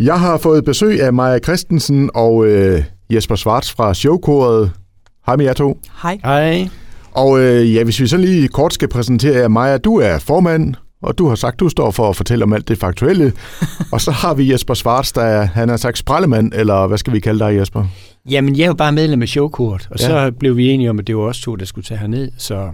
Jeg 0.00 0.20
har 0.20 0.38
fået 0.38 0.64
besøg 0.64 1.02
af 1.02 1.12
Maja 1.12 1.38
Christensen 1.38 2.10
og 2.14 2.46
øh, 2.46 2.84
Jesper 3.10 3.34
Svarts 3.34 3.72
fra 3.72 3.94
showkoret. 3.94 4.72
Hej 5.26 5.36
med 5.36 5.44
jer 5.44 5.52
to. 5.52 5.78
Hej. 6.02 6.18
Hej. 6.24 6.68
Og 7.12 7.40
øh, 7.40 7.74
ja, 7.74 7.84
hvis 7.84 8.00
vi 8.00 8.06
så 8.06 8.16
lige 8.16 8.48
kort 8.48 8.74
skal 8.74 8.88
præsentere 8.88 9.36
jer, 9.36 9.48
Maja, 9.48 9.78
du 9.78 9.96
er 9.96 10.18
formand, 10.18 10.74
og 11.02 11.18
du 11.18 11.28
har 11.28 11.34
sagt, 11.34 11.60
du 11.60 11.68
står 11.68 11.90
for 11.90 12.08
at 12.08 12.16
fortælle 12.16 12.44
om 12.44 12.52
alt 12.52 12.68
det 12.68 12.78
faktuelle. 12.78 13.32
og 13.92 14.00
så 14.00 14.10
har 14.10 14.34
vi 14.34 14.52
Jesper 14.52 14.74
Svarts, 14.74 15.12
der 15.12 15.22
er, 15.22 15.42
han 15.44 15.70
er 15.70 15.76
sagt 15.76 15.98
sprallemand, 15.98 16.52
eller 16.54 16.86
hvad 16.86 16.98
skal 16.98 17.12
vi 17.12 17.20
kalde 17.20 17.44
dig, 17.44 17.56
Jesper? 17.56 17.84
Jamen, 18.30 18.56
jeg 18.56 18.62
er 18.62 18.68
jo 18.68 18.74
bare 18.74 18.92
medlem 18.92 19.22
af 19.22 19.28
showkort, 19.28 19.88
og 19.90 20.00
ja. 20.00 20.06
så 20.06 20.32
blev 20.38 20.56
vi 20.56 20.70
enige 20.70 20.90
om, 20.90 20.98
at 20.98 21.06
det 21.06 21.16
var 21.16 21.22
os 21.22 21.40
to, 21.40 21.56
der 21.56 21.64
skulle 21.64 21.84
tage 21.84 21.98
herned, 21.98 22.30
så 22.38 22.70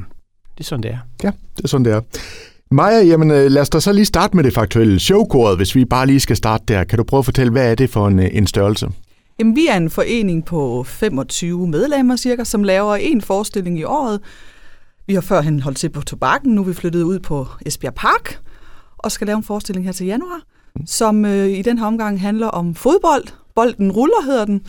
det 0.58 0.64
er 0.64 0.64
sådan, 0.64 0.82
det 0.82 0.90
er. 0.90 0.98
Ja, 1.22 1.30
det 1.56 1.64
er 1.64 1.68
sådan, 1.68 1.84
det 1.84 1.93
er. 1.93 2.00
Maja, 2.71 3.03
jamen 3.03 3.30
øh, 3.30 3.51
lad 3.51 3.62
os 3.62 3.71
da 3.71 3.80
så 3.80 3.93
lige 3.93 4.05
starte 4.05 4.37
med 4.37 4.45
det 4.45 4.55
faktuelle 4.55 5.01
showkoret, 5.01 5.57
hvis 5.57 5.75
vi 5.75 5.85
bare 5.85 6.07
lige 6.07 6.21
skal 6.21 6.37
starte 6.37 6.65
der. 6.69 6.85
Kan 6.85 6.98
du 6.98 7.05
prøve 7.05 7.19
at 7.19 7.25
fortælle, 7.25 7.53
hvad 7.53 7.71
er 7.71 7.75
det 7.75 7.91
for 7.91 8.09
en, 8.09 8.19
øh, 8.19 8.29
en 8.33 8.46
størrelse? 8.46 8.89
Jamen, 9.38 9.57
vi 9.57 9.66
er 9.66 9.77
en 9.77 9.91
forening 9.91 10.45
på 10.45 10.84
25 10.87 11.69
medlemmer 11.69 12.16
cirka, 12.16 12.45
som 12.45 12.65
laver 12.65 12.95
en 12.95 13.23
forestilling 13.23 13.79
i 13.79 13.84
året. 13.84 14.21
Vi 15.07 15.15
har 15.15 15.21
førhen 15.21 15.60
holdt 15.60 15.79
til 15.79 15.88
på 15.88 16.01
Tobakken, 16.02 16.55
nu 16.55 16.60
er 16.60 16.65
vi 16.65 16.74
flyttet 16.74 17.02
ud 17.02 17.19
på 17.19 17.47
Esbjerg 17.66 17.95
Park 17.95 18.38
og 18.98 19.12
skal 19.12 19.27
lave 19.27 19.37
en 19.37 19.43
forestilling 19.45 19.87
her 19.87 19.93
til 19.93 20.07
januar, 20.07 20.41
som 20.87 21.24
øh, 21.24 21.48
i 21.48 21.62
den 21.62 21.79
her 21.79 21.87
omgang 21.87 22.21
handler 22.21 22.46
om 22.46 22.74
fodbold. 22.74 23.24
Bolden 23.55 23.93
ruller, 23.93 24.23
hedder 24.24 24.45
den. 24.45 24.62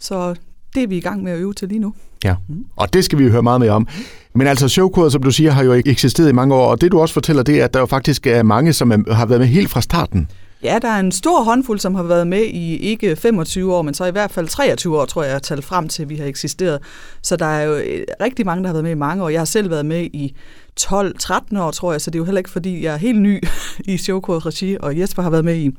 Så 0.00 0.34
det 0.74 0.82
er 0.82 0.86
vi 0.86 0.96
i 0.96 1.00
gang 1.00 1.22
med 1.22 1.32
at 1.32 1.38
øve 1.38 1.54
til 1.54 1.68
lige 1.68 1.78
nu. 1.78 1.94
Ja, 2.24 2.36
og 2.76 2.92
det 2.92 3.04
skal 3.04 3.18
vi 3.18 3.30
høre 3.30 3.42
meget 3.42 3.60
mere 3.60 3.70
om. 3.70 3.88
Men 4.36 4.46
altså, 4.46 4.68
showkoder, 4.68 5.08
som 5.08 5.22
du 5.22 5.30
siger, 5.30 5.50
har 5.50 5.64
jo 5.64 5.72
ikke 5.72 5.90
eksisteret 5.90 6.28
i 6.28 6.32
mange 6.32 6.54
år, 6.54 6.66
og 6.66 6.80
det 6.80 6.92
du 6.92 7.00
også 7.00 7.14
fortæller, 7.14 7.42
det 7.42 7.60
er, 7.60 7.64
at 7.64 7.74
der 7.74 7.80
jo 7.80 7.86
faktisk 7.86 8.26
er 8.26 8.42
mange, 8.42 8.72
som 8.72 8.92
er, 8.92 9.14
har 9.14 9.26
været 9.26 9.40
med 9.40 9.48
helt 9.48 9.70
fra 9.70 9.80
starten. 9.80 10.30
Ja, 10.62 10.78
der 10.82 10.88
er 10.88 11.00
en 11.00 11.12
stor 11.12 11.42
håndfuld, 11.42 11.78
som 11.78 11.94
har 11.94 12.02
været 12.02 12.26
med 12.26 12.42
i 12.42 12.76
ikke 12.76 13.16
25 13.16 13.74
år, 13.74 13.82
men 13.82 13.94
så 13.94 14.04
i 14.04 14.10
hvert 14.10 14.30
fald 14.30 14.48
23 14.48 15.00
år, 15.00 15.04
tror 15.04 15.22
jeg, 15.22 15.32
jeg 15.32 15.42
talt 15.42 15.64
frem 15.64 15.88
til, 15.88 16.02
at 16.02 16.08
vi 16.08 16.16
har 16.16 16.26
eksisteret. 16.26 16.78
Så 17.22 17.36
der 17.36 17.46
er 17.46 17.62
jo 17.62 17.74
øh, 17.74 18.04
rigtig 18.20 18.46
mange, 18.46 18.62
der 18.62 18.68
har 18.68 18.72
været 18.72 18.84
med 18.84 18.90
i 18.90 18.94
mange 18.94 19.24
år. 19.24 19.28
Jeg 19.28 19.40
har 19.40 19.44
selv 19.44 19.70
været 19.70 19.86
med 19.86 20.02
i 20.02 20.34
12-13 20.80 21.58
år, 21.58 21.70
tror 21.70 21.92
jeg, 21.92 22.00
så 22.00 22.10
det 22.10 22.14
er 22.14 22.20
jo 22.20 22.24
heller 22.24 22.38
ikke, 22.38 22.50
fordi 22.50 22.84
jeg 22.84 22.92
er 22.92 22.98
helt 22.98 23.20
ny 23.20 23.42
i 23.84 23.96
showkodet 23.96 24.46
regi, 24.46 24.76
og 24.80 24.98
Jesper 24.98 25.22
har 25.22 25.30
været 25.30 25.44
med 25.44 25.56
i 25.56 25.70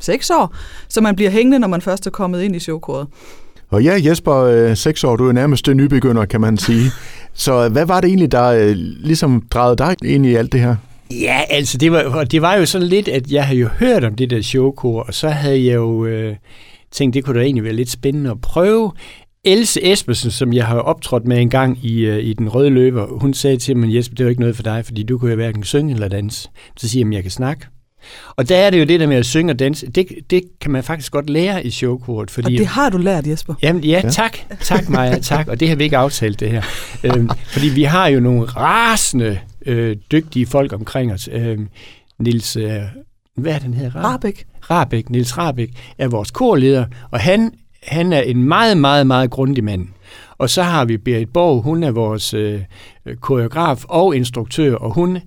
6 0.00 0.30
år, 0.30 0.54
så 0.88 1.00
man 1.00 1.16
bliver 1.16 1.30
hængende, 1.30 1.58
når 1.58 1.68
man 1.68 1.82
først 1.82 2.06
er 2.06 2.10
kommet 2.10 2.42
ind 2.42 2.56
i 2.56 2.58
showkodet. 2.58 3.06
Og 3.70 3.82
ja, 3.82 4.00
Jesper, 4.04 4.34
øh, 4.34 4.76
seks 4.76 5.04
år, 5.04 5.16
du 5.16 5.28
er 5.28 5.32
nærmest 5.32 5.68
nybegynder, 5.68 6.24
kan 6.24 6.40
man 6.40 6.56
sige. 6.56 6.90
Så 7.34 7.64
øh, 7.64 7.72
hvad 7.72 7.86
var 7.86 8.00
det 8.00 8.08
egentlig, 8.08 8.32
der 8.32 8.46
øh, 8.46 8.72
ligesom 8.76 9.42
drejede 9.50 9.76
dig 9.76 9.96
ind 10.04 10.26
i 10.26 10.34
alt 10.34 10.52
det 10.52 10.60
her? 10.60 10.76
Ja, 11.10 11.40
altså, 11.50 11.78
det 11.78 11.92
var, 11.92 12.24
det 12.24 12.42
var 12.42 12.54
jo 12.54 12.66
sådan 12.66 12.88
lidt, 12.88 13.08
at 13.08 13.32
jeg 13.32 13.46
havde 13.46 13.60
jo 13.60 13.68
hørt 13.68 14.04
om 14.04 14.14
det 14.14 14.30
der 14.30 14.42
showkor, 14.42 15.02
og 15.02 15.14
så 15.14 15.28
havde 15.28 15.64
jeg 15.64 15.74
jo 15.74 16.06
øh, 16.06 16.36
tænkt, 16.90 17.14
det 17.14 17.24
kunne 17.24 17.38
da 17.38 17.44
egentlig 17.44 17.64
være 17.64 17.72
lidt 17.72 17.90
spændende 17.90 18.30
at 18.30 18.40
prøve. 18.40 18.92
Else 19.44 19.92
Espersen, 19.92 20.30
som 20.30 20.52
jeg 20.52 20.66
har 20.66 20.78
optrådt 20.78 21.26
med 21.26 21.38
en 21.38 21.50
gang 21.50 21.84
i, 21.84 22.06
øh, 22.06 22.24
i 22.24 22.32
Den 22.32 22.48
Røde 22.48 22.70
Løber, 22.70 23.06
hun 23.20 23.34
sagde 23.34 23.56
til 23.56 23.76
mig, 23.76 23.94
Jesper, 23.94 24.14
det 24.14 24.24
var 24.26 24.30
ikke 24.30 24.40
noget 24.40 24.56
for 24.56 24.62
dig, 24.62 24.84
fordi 24.84 25.02
du 25.02 25.18
kunne 25.18 25.30
jo 25.30 25.36
hverken 25.36 25.64
synge 25.64 25.94
eller 25.94 26.08
danse. 26.08 26.48
Så 26.76 26.88
siger 26.88 27.06
jeg, 27.06 27.08
at 27.08 27.14
jeg 27.14 27.22
kan 27.22 27.30
snakke. 27.30 27.66
Og 28.36 28.48
der 28.48 28.56
er 28.56 28.70
det 28.70 28.80
jo 28.80 28.84
det 28.84 29.00
der 29.00 29.06
med 29.06 29.16
at 29.16 29.26
synge 29.26 29.52
og 29.52 29.58
danse, 29.58 29.86
det, 29.90 30.06
det 30.30 30.42
kan 30.60 30.70
man 30.70 30.82
faktisk 30.84 31.12
godt 31.12 31.30
lære 31.30 31.66
i 31.66 31.70
showkoret. 31.70 32.30
Fordi, 32.30 32.46
Og 32.54 32.58
det 32.58 32.66
har 32.66 32.90
du 32.90 32.98
lært, 32.98 33.26
Jesper. 33.26 33.54
Jamen 33.62 33.84
ja, 33.84 34.00
Ja. 34.04 34.10
tak. 34.10 34.38
Tak 34.60 34.88
Maja, 34.88 35.18
tak. 35.18 35.48
Og 35.48 35.60
det 35.60 35.68
har 35.68 35.76
vi 35.76 35.84
ikke 35.84 35.96
aftalt 35.96 36.40
det 36.40 36.50
her. 36.50 36.62
Øhm, 37.04 37.30
fordi 37.46 37.68
vi 37.68 37.82
har 37.82 38.06
jo 38.06 38.20
nogle 38.20 38.44
rasende 38.44 39.38
øh, 39.66 39.96
dygtige 40.12 40.46
folk 40.46 40.72
omkring 40.72 41.12
os. 41.12 41.28
Øhm, 41.32 41.68
Nils, 42.18 42.56
øh, 42.56 42.70
hvad 43.36 43.52
er 43.54 43.58
den 43.58 43.74
hedder? 43.74 43.90
Ra- 43.90 44.04
Rabeck. 44.06 44.46
Rabæk, 44.70 45.10
Nils 45.10 45.38
Rabæk, 45.38 45.70
er 45.98 46.08
vores 46.08 46.30
korleder, 46.30 46.84
og 47.10 47.20
han, 47.20 47.52
han 47.82 48.12
er 48.12 48.20
en 48.20 48.42
meget, 48.44 48.76
meget, 48.78 49.06
meget 49.06 49.30
grundig 49.30 49.64
mand. 49.64 49.88
Og 50.38 50.50
så 50.50 50.62
har 50.62 50.84
vi 50.84 50.96
Berit 50.96 51.32
Borg, 51.32 51.62
hun 51.62 51.82
er 51.82 51.90
vores 51.90 52.34
øh, 52.34 52.60
koreograf 53.20 53.84
og 53.84 54.16
instruktør, 54.16 54.74
og 54.74 54.94
hun, 54.94 55.18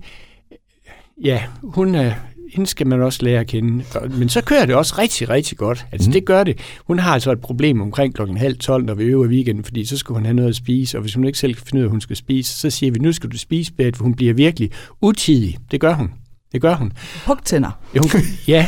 ja, 1.24 1.42
hun 1.62 1.94
er, 1.94 2.12
hende 2.54 2.66
skal 2.66 2.86
man 2.86 3.02
også 3.02 3.22
lære 3.22 3.40
at 3.40 3.46
kende. 3.46 3.84
Men 4.18 4.28
så 4.28 4.40
kører 4.40 4.66
det 4.66 4.74
også 4.74 4.94
rigtig, 4.98 5.28
rigtig 5.28 5.58
godt. 5.58 5.86
Altså 5.92 6.08
mm. 6.08 6.12
det 6.12 6.24
gør 6.24 6.44
det. 6.44 6.58
Hun 6.86 6.98
har 6.98 7.14
altså 7.14 7.32
et 7.32 7.40
problem 7.40 7.80
omkring 7.80 8.14
klokken 8.14 8.36
halv 8.36 8.58
tolv, 8.58 8.84
når 8.84 8.94
vi 8.94 9.04
øver 9.04 9.24
i 9.24 9.28
weekenden, 9.28 9.64
fordi 9.64 9.84
så 9.84 9.96
skal 9.96 10.14
hun 10.14 10.24
have 10.24 10.34
noget 10.34 10.48
at 10.48 10.56
spise, 10.56 10.98
og 10.98 11.00
hvis 11.00 11.14
hun 11.14 11.24
ikke 11.24 11.38
selv 11.38 11.54
kan 11.54 11.66
finde 11.66 11.78
ud 11.78 11.82
af, 11.82 11.86
at 11.86 11.90
hun 11.90 12.00
skal 12.00 12.16
spise, 12.16 12.52
så 12.52 12.70
siger 12.70 12.92
vi, 12.92 12.98
nu 12.98 13.12
skal 13.12 13.30
du 13.30 13.38
spise, 13.38 13.72
Berit, 13.72 13.96
for 13.96 14.04
hun 14.04 14.14
bliver 14.14 14.34
virkelig 14.34 14.70
utidig. 15.00 15.58
Det 15.70 15.80
gør 15.80 15.94
hun. 15.94 16.10
Det 16.52 16.60
gør 16.60 16.74
hun. 16.74 16.92
Hugtænder. 17.26 17.70
Jo, 17.96 18.02
ja, 18.48 18.66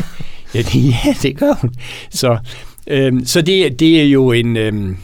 ja, 0.55 0.63
det, 0.63 0.75
ja, 0.75 1.15
det 1.23 1.37
gør 1.37 1.55
hun. 1.61 1.75
Så, 2.11 2.39
øhm, 2.87 3.25
så 3.25 3.43
det, 3.43 3.81
det 3.81 4.01
er 4.01 4.05
jo 4.05 4.33
en... 4.33 4.57
Øhm, 4.57 4.91
øh, 4.91 4.97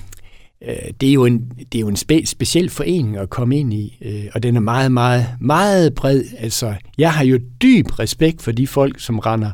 Øh, 0.63 0.91
det 1.01 1.09
er 1.09 1.13
jo 1.13 1.25
en, 1.25 1.53
det 1.73 1.79
er 1.79 1.81
jo 1.81 1.89
en 1.89 1.97
spe, 1.97 2.27
speciel 2.27 2.71
forening 2.71 3.17
at 3.17 3.31
komme 3.31 3.59
ind 3.59 3.75
i, 3.75 3.99
øh, 4.03 4.25
og 4.35 4.43
den 4.43 4.57
er 4.57 4.61
meget, 4.61 4.93
meget, 4.93 5.27
meget 5.41 5.95
bred. 5.95 6.25
Altså, 6.39 6.75
jeg 6.99 7.13
har 7.13 7.25
jo 7.25 7.39
dyb 7.63 7.99
respekt 7.99 8.43
for 8.43 8.53
de 8.53 8.67
folk, 8.67 9.01
som 9.01 9.19
render 9.19 9.51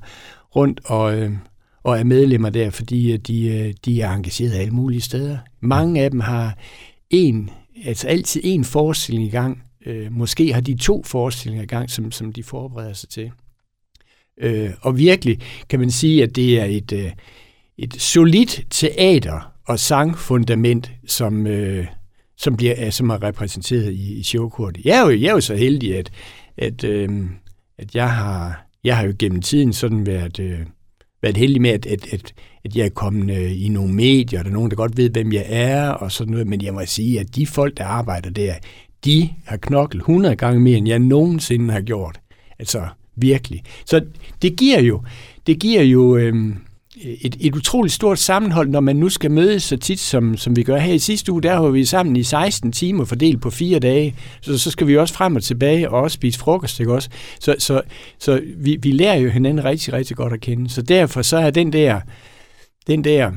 rundt 0.56 0.80
og, 0.84 1.18
øh, 1.18 1.32
og 1.82 1.98
er 1.98 2.04
medlemmer 2.04 2.50
der, 2.50 2.70
fordi 2.70 3.12
øh, 3.12 3.18
de, 3.18 3.46
øh, 3.46 3.74
de 3.84 4.00
er 4.00 4.10
engageret 4.10 4.52
alle 4.52 4.70
mulige 4.70 5.00
steder. 5.00 5.38
Mange 5.60 6.00
af 6.00 6.10
dem 6.10 6.20
har 6.20 6.58
en, 7.10 7.50
altså 7.84 8.08
altid 8.08 8.40
en 8.44 8.64
forestilling 8.64 9.26
i 9.26 9.30
gang. 9.30 9.62
Øh, 9.86 10.12
måske 10.12 10.52
har 10.52 10.60
de 10.60 10.76
to 10.76 11.02
forestillinger 11.02 11.62
i 11.62 11.66
gang, 11.66 11.90
som, 11.90 12.12
som 12.12 12.32
de 12.32 12.42
forbereder 12.42 12.92
sig 12.92 13.08
til. 13.08 13.30
Øh, 14.40 14.70
og 14.80 14.98
virkelig 14.98 15.38
kan 15.68 15.80
man 15.80 15.90
sige, 15.90 16.22
at 16.22 16.36
det 16.36 16.60
er 16.60 16.64
et, 16.64 17.12
et 17.78 17.94
solidt 17.94 18.60
teater- 18.70 19.53
og 19.68 19.78
sangfundament, 19.78 20.92
som, 21.06 21.46
øh, 21.46 21.86
som, 22.36 22.56
bliver, 22.56 22.74
øh, 22.86 22.92
som 22.92 23.10
er 23.10 23.22
repræsenteret 23.22 23.92
i, 23.92 24.18
i 24.18 24.22
showkortet. 24.22 24.84
Jeg 24.84 24.98
er, 24.98 25.00
jo, 25.00 25.10
jeg 25.10 25.28
er 25.28 25.32
jo 25.32 25.40
så 25.40 25.54
heldig, 25.54 25.98
at, 25.98 26.10
at, 26.58 26.84
øh, 26.84 27.10
at 27.78 27.94
jeg, 27.94 28.10
har, 28.12 28.66
jeg 28.84 28.96
har 28.96 29.06
jo 29.06 29.14
gennem 29.18 29.42
tiden 29.42 29.72
sådan 29.72 30.06
været, 30.06 30.40
øh, 30.40 30.58
været 31.22 31.36
heldig 31.36 31.62
med, 31.62 31.70
at, 31.70 31.86
at, 31.86 32.12
at, 32.12 32.34
at 32.64 32.76
jeg 32.76 32.86
er 32.86 32.90
kommet 32.90 33.36
øh, 33.36 33.64
i 33.64 33.68
nogle 33.68 33.94
medier, 33.94 34.38
og 34.38 34.44
der 34.44 34.50
er 34.50 34.54
nogen, 34.54 34.70
der 34.70 34.76
godt 34.76 34.96
ved, 34.96 35.10
hvem 35.10 35.32
jeg 35.32 35.44
er, 35.48 35.88
og 35.88 36.12
sådan 36.12 36.30
noget. 36.30 36.46
Men 36.46 36.62
jeg 36.62 36.74
må 36.74 36.80
sige, 36.86 37.20
at 37.20 37.36
de 37.36 37.46
folk, 37.46 37.76
der 37.76 37.84
arbejder 37.84 38.30
der, 38.30 38.54
de 39.04 39.28
har 39.44 39.56
knoklet 39.56 40.00
100 40.00 40.36
gange 40.36 40.60
mere, 40.60 40.78
end 40.78 40.88
jeg 40.88 40.98
nogensinde 40.98 41.72
har 41.72 41.80
gjort. 41.80 42.20
Altså 42.58 42.86
virkelig. 43.16 43.62
Så 43.86 44.04
det 44.42 44.56
giver 44.56 44.80
jo, 44.80 45.02
det 45.46 45.60
giver 45.60 45.82
jo 45.82 46.16
øh, 46.16 46.56
et, 46.96 47.36
et 47.40 47.56
utroligt 47.56 47.94
stort 47.94 48.18
sammenhold, 48.18 48.68
når 48.68 48.80
man 48.80 48.96
nu 48.96 49.08
skal 49.08 49.30
mødes 49.30 49.62
så 49.62 49.76
tit, 49.76 50.00
som, 50.00 50.36
som 50.36 50.56
vi 50.56 50.62
gør 50.62 50.76
her 50.76 50.94
i 50.94 50.98
sidste 50.98 51.32
uge. 51.32 51.42
Der 51.42 51.56
var 51.56 51.68
vi 51.68 51.84
sammen 51.84 52.16
i 52.16 52.22
16 52.22 52.72
timer 52.72 53.04
fordelt 53.04 53.42
på 53.42 53.50
fire 53.50 53.78
dage. 53.78 54.14
Så, 54.40 54.58
så 54.58 54.70
skal 54.70 54.86
vi 54.86 54.96
også 54.96 55.14
frem 55.14 55.36
og 55.36 55.42
tilbage 55.42 55.90
og 55.90 56.00
også 56.00 56.14
spise 56.14 56.38
frokost, 56.38 56.80
ikke 56.80 56.92
også? 56.92 57.08
Så, 57.40 57.54
så, 57.58 57.82
så 58.18 58.40
vi, 58.56 58.76
vi 58.82 58.92
lærer 58.92 59.16
jo 59.16 59.30
hinanden 59.30 59.64
rigtig, 59.64 59.92
rigtig 59.92 60.16
godt 60.16 60.32
at 60.32 60.40
kende. 60.40 60.70
Så 60.70 60.82
derfor 60.82 61.22
så 61.22 61.36
er 61.36 61.50
den 61.50 61.72
der, 61.72 62.00
den 62.86 63.04
der 63.04 63.32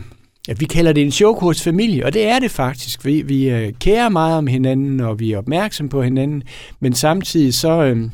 Ja, 0.47 0.53
vi 0.59 0.65
kalder 0.65 0.93
det 0.93 1.03
en 1.03 1.11
showkursfamilie, 1.11 2.05
og 2.05 2.13
det 2.13 2.27
er 2.27 2.39
det 2.39 2.51
faktisk. 2.51 3.05
Vi, 3.05 3.21
vi 3.21 3.49
øh, 3.49 3.73
kærer 3.79 4.09
meget 4.09 4.37
om 4.37 4.47
hinanden, 4.47 4.99
og 4.99 5.19
vi 5.19 5.31
er 5.31 5.37
opmærksom 5.37 5.89
på 5.89 6.01
hinanden, 6.01 6.43
men 6.79 6.93
samtidig 6.93 7.53
så, 7.53 7.83
øh, 7.83 8.09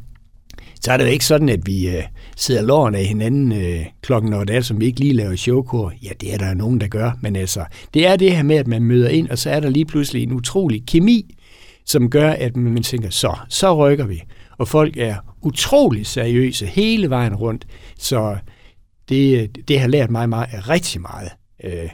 så 0.84 0.92
er 0.92 0.98
det 0.98 1.04
jo 1.04 1.10
ikke 1.10 1.26
sådan, 1.26 1.50
at 1.50 1.60
vi 1.66 1.88
øh, 1.88 2.04
sidder 2.38 2.62
lårene 2.62 2.98
af 2.98 3.06
hinanden 3.06 3.52
øh, 3.52 3.86
klokken, 4.02 4.32
når 4.32 4.44
det 4.44 4.56
er, 4.56 4.62
som 4.62 4.80
vi 4.80 4.86
ikke 4.86 5.00
lige 5.00 5.14
laver 5.14 5.36
showkor. 5.36 5.94
Ja, 6.04 6.10
det 6.22 6.34
er 6.34 6.38
der 6.38 6.54
nogen, 6.54 6.82
der 6.82 6.88
gør, 6.88 7.12
men 7.22 7.36
altså, 7.36 7.66
det 7.94 8.08
er 8.08 8.16
det 8.16 8.36
her 8.36 8.44
med, 8.44 8.56
at 8.56 8.68
man 8.68 8.84
møder 8.84 9.10
ind, 9.10 9.30
og 9.30 9.38
så 9.38 9.50
er 9.50 9.60
der 9.60 9.70
lige 9.70 9.86
pludselig 9.86 10.24
en 10.24 10.32
utrolig 10.32 10.86
kemi, 10.88 11.36
som 11.86 12.10
gør, 12.10 12.30
at 12.30 12.56
man 12.56 12.74
man 12.74 12.84
tænker, 12.84 13.10
så, 13.10 13.36
så 13.50 13.76
rykker 13.76 14.06
vi. 14.06 14.24
Og 14.58 14.68
folk 14.68 14.98
er 14.98 15.16
utrolig 15.42 16.06
seriøse 16.06 16.66
hele 16.66 17.10
vejen 17.10 17.36
rundt, 17.36 17.68
så 17.98 18.38
det, 19.10 19.42
øh, 19.42 19.50
det 19.68 19.80
har 19.80 19.88
lært 19.88 20.12
mig 20.12 20.30
meget, 20.30 20.70
rigtig 20.70 21.02
meget. 21.02 21.30
Øh, 21.64 21.90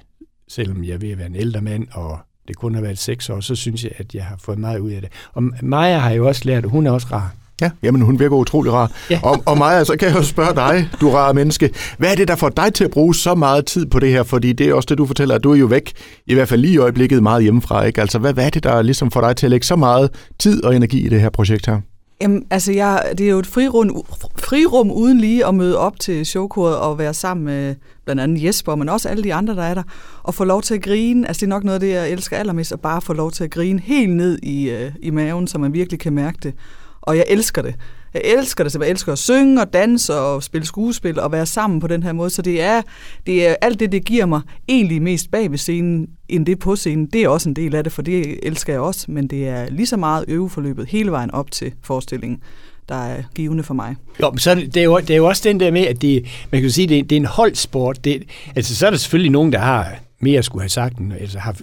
selvom 0.47 0.83
jeg 0.83 0.94
er 0.94 0.97
ved 0.97 1.12
at 1.12 1.18
være 1.18 1.27
en 1.27 1.35
ældre 1.35 1.62
mand, 1.62 1.88
og 1.92 2.19
det 2.47 2.56
kun 2.56 2.75
har 2.75 2.81
været 2.81 2.97
seks 2.97 3.30
år, 3.30 3.39
så 3.39 3.56
synes 3.56 3.83
jeg, 3.83 3.92
at 3.97 4.15
jeg 4.15 4.25
har 4.25 4.38
fået 4.38 4.57
meget 4.59 4.80
ud 4.80 4.92
af 4.92 5.01
det. 5.01 5.12
Og 5.33 5.44
Maja 5.62 5.97
har 5.97 6.12
jo 6.12 6.27
også 6.27 6.42
lært, 6.45 6.63
at 6.63 6.69
hun 6.69 6.88
er 6.88 6.92
også 6.92 7.07
rar. 7.12 7.38
Ja, 7.61 7.69
jamen 7.83 8.01
hun 8.01 8.19
virker 8.19 8.35
utrolig 8.35 8.73
rar. 8.73 8.91
Ja. 9.09 9.19
Og, 9.23 9.44
og 9.45 9.57
Maja, 9.57 9.83
så 9.83 9.95
kan 10.00 10.07
jeg 10.07 10.15
jo 10.15 10.23
spørge 10.23 10.56
dig, 10.56 10.89
du 11.01 11.09
rar 11.09 11.33
menneske. 11.33 11.69
Hvad 11.97 12.11
er 12.11 12.15
det, 12.15 12.27
der 12.27 12.35
får 12.35 12.50
dig 12.50 12.73
til 12.73 12.83
at 12.83 12.91
bruge 12.91 13.15
så 13.15 13.35
meget 13.35 13.65
tid 13.65 13.85
på 13.85 14.00
det 14.00 14.09
her? 14.09 14.23
Fordi 14.23 14.53
det 14.53 14.69
er 14.69 14.73
også 14.73 14.88
det, 14.89 14.97
du 14.97 15.06
fortæller, 15.06 15.35
at 15.35 15.44
du 15.44 15.51
er 15.51 15.56
jo 15.56 15.65
væk, 15.65 15.91
i 16.27 16.33
hvert 16.33 16.50
fald 16.50 16.61
lige 16.61 16.73
i 16.73 16.77
øjeblikket, 16.77 17.23
meget 17.23 17.44
hjemmefra. 17.44 17.83
Ikke? 17.83 18.01
Altså, 18.01 18.19
hvad, 18.19 18.33
hvad 18.33 18.45
er 18.45 18.50
det, 18.50 18.63
der 18.63 18.81
ligesom 18.81 19.11
får 19.11 19.21
dig 19.21 19.35
til 19.35 19.45
at 19.45 19.50
lægge 19.50 19.65
så 19.65 19.75
meget 19.75 20.09
tid 20.39 20.63
og 20.63 20.75
energi 20.75 21.06
i 21.06 21.09
det 21.09 21.21
her 21.21 21.29
projekt 21.29 21.65
her? 21.65 21.81
Jamen, 22.21 22.45
altså, 22.50 22.71
jeg, 22.71 23.03
det 23.17 23.25
er 23.25 23.29
jo 23.29 23.39
et 23.39 23.47
frirum, 23.47 24.06
frirum 24.38 24.91
uden 24.91 25.19
lige 25.19 25.45
at 25.45 25.56
møde 25.56 25.77
op 25.77 26.00
til 26.00 26.25
showkoret 26.25 26.77
og 26.77 26.97
være 26.97 27.13
sammen 27.13 27.45
med 27.45 27.75
blandt 28.06 28.21
andet 28.21 28.44
Jesper, 28.44 28.75
men 28.75 28.89
også 28.89 29.09
alle 29.09 29.23
de 29.23 29.33
andre, 29.33 29.56
der 29.56 29.63
er 29.63 29.73
der, 29.73 29.83
og 30.23 30.33
få 30.33 30.44
lov 30.44 30.61
til 30.61 30.73
at 30.73 30.81
grine. 30.81 31.27
Altså, 31.27 31.39
det 31.39 31.45
er 31.45 31.50
nok 31.50 31.63
noget 31.63 31.73
af 31.73 31.79
det, 31.79 31.89
jeg 31.89 32.11
elsker 32.11 32.38
allermest, 32.38 32.71
at 32.71 32.79
bare 32.79 33.01
få 33.01 33.13
lov 33.13 33.31
til 33.31 33.44
at 33.44 33.51
grine 33.51 33.79
helt 33.79 34.15
ned 34.15 34.39
i, 34.44 34.69
øh, 34.69 34.91
i 35.01 35.09
maven, 35.09 35.47
så 35.47 35.57
man 35.57 35.73
virkelig 35.73 36.00
kan 36.00 36.13
mærke 36.13 36.38
det. 36.44 36.53
Og 37.01 37.17
jeg 37.17 37.25
elsker 37.29 37.61
det. 37.61 37.75
Jeg 38.13 38.21
elsker 38.25 38.63
det, 38.63 38.73
så 38.73 38.79
jeg 38.81 38.89
elsker 38.89 39.11
at 39.11 39.19
synge 39.19 39.61
og 39.61 39.73
danse 39.73 40.15
og 40.15 40.43
spille 40.43 40.67
skuespil 40.67 41.19
og 41.19 41.31
være 41.31 41.45
sammen 41.45 41.79
på 41.79 41.87
den 41.87 42.03
her 42.03 42.13
måde. 42.13 42.29
Så 42.29 42.41
det 42.41 42.61
er, 42.61 42.81
det 43.25 43.47
er 43.47 43.55
alt 43.61 43.79
det, 43.79 43.91
det 43.91 44.05
giver 44.05 44.25
mig 44.25 44.41
egentlig 44.67 45.01
mest 45.01 45.31
bag 45.31 45.51
ved 45.51 45.57
scenen, 45.57 46.07
end 46.29 46.45
det 46.45 46.59
på 46.59 46.75
scenen. 46.75 47.05
Det 47.05 47.23
er 47.23 47.29
også 47.29 47.49
en 47.49 47.55
del 47.55 47.75
af 47.75 47.83
det, 47.83 47.93
for 47.93 48.01
det 48.01 48.39
elsker 48.43 48.73
jeg 48.73 48.81
også, 48.81 49.05
men 49.11 49.27
det 49.27 49.47
er 49.47 49.69
lige 49.69 49.87
så 49.87 49.97
meget 49.97 50.25
øveforløbet 50.27 50.87
hele 50.89 51.11
vejen 51.11 51.31
op 51.31 51.51
til 51.51 51.73
forestillingen 51.83 52.41
der 52.89 52.95
er 52.95 53.23
givende 53.35 53.63
for 53.63 53.73
mig. 53.73 53.95
Jo, 54.21 54.29
men 54.29 54.39
så 54.39 54.55
det, 54.55 54.73
det, 54.73 54.79
er 54.79 54.83
jo, 54.83 54.99
det 54.99 55.09
er 55.09 55.17
jo 55.17 55.27
også 55.27 55.49
den 55.49 55.59
der 55.59 55.71
med, 55.71 55.81
at 55.81 56.01
det, 56.01 56.25
man 56.51 56.61
kan 56.61 56.71
sige, 56.71 56.87
det, 56.87 57.09
det 57.09 57.15
er 57.15 57.19
en 57.19 57.25
holdsport. 57.25 58.03
Det, 58.03 58.23
altså, 58.55 58.75
så 58.75 58.85
er 58.85 58.89
der 58.89 58.97
selvfølgelig 58.97 59.31
nogen, 59.31 59.53
der 59.53 59.59
har 59.59 59.95
mere 60.19 60.37
at 60.37 60.45
skulle 60.45 60.61
have 60.61 60.69
sagt, 60.69 60.93
altså 61.19 61.39
har 61.39 61.55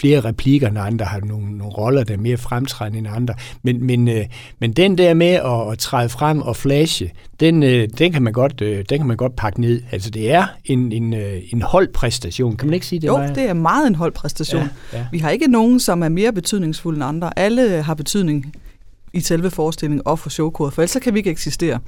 flere 0.00 0.20
replikker 0.20 0.68
end 0.68 0.78
andre, 0.78 1.04
har 1.04 1.20
nogle, 1.20 1.58
nogle 1.58 1.72
roller, 1.72 2.04
der 2.04 2.14
er 2.14 2.18
mere 2.18 2.36
fremtrædende 2.36 2.98
end 2.98 3.08
andre. 3.10 3.34
Men, 3.62 3.84
men, 3.84 4.08
øh, 4.08 4.24
men 4.58 4.72
den 4.72 4.98
der 4.98 5.14
med 5.14 5.26
at, 5.26 5.72
at 5.72 5.78
træde 5.78 6.08
frem 6.08 6.42
og 6.42 6.56
flashe, 6.56 7.10
den, 7.40 7.62
øh, 7.62 7.88
den, 7.98 8.12
kan 8.12 8.22
man 8.22 8.32
godt, 8.32 8.60
øh, 8.60 8.84
den 8.88 8.98
kan 8.98 9.06
man 9.06 9.16
godt 9.16 9.36
pakke 9.36 9.60
ned. 9.60 9.82
Altså 9.92 10.10
det 10.10 10.32
er 10.32 10.46
en, 10.64 10.92
en, 10.92 11.14
øh, 11.14 11.42
en 11.52 11.62
holdpræstation. 11.62 12.56
Kan 12.56 12.68
man 12.68 12.74
ikke 12.74 12.86
sige 12.86 13.00
det? 13.00 13.06
Jo, 13.06 13.16
Maja? 13.16 13.34
det 13.34 13.48
er 13.48 13.54
meget 13.54 13.86
en 13.86 13.94
holdpræstation. 13.94 14.68
Ja, 14.92 14.98
ja. 14.98 15.06
Vi 15.12 15.18
har 15.18 15.30
ikke 15.30 15.46
nogen, 15.46 15.80
som 15.80 16.02
er 16.02 16.08
mere 16.08 16.32
betydningsfulde 16.32 16.96
end 16.96 17.04
andre. 17.04 17.38
Alle 17.38 17.82
har 17.82 17.94
betydning 17.94 18.54
i 19.12 19.20
selve 19.20 19.50
forestillingen 19.50 20.02
og 20.04 20.18
for 20.18 20.30
showkodet, 20.30 20.74
for 20.74 20.82
ellers 20.82 20.96
kan 21.02 21.14
vi 21.14 21.18
ikke 21.18 21.30
eksistere. 21.30 21.80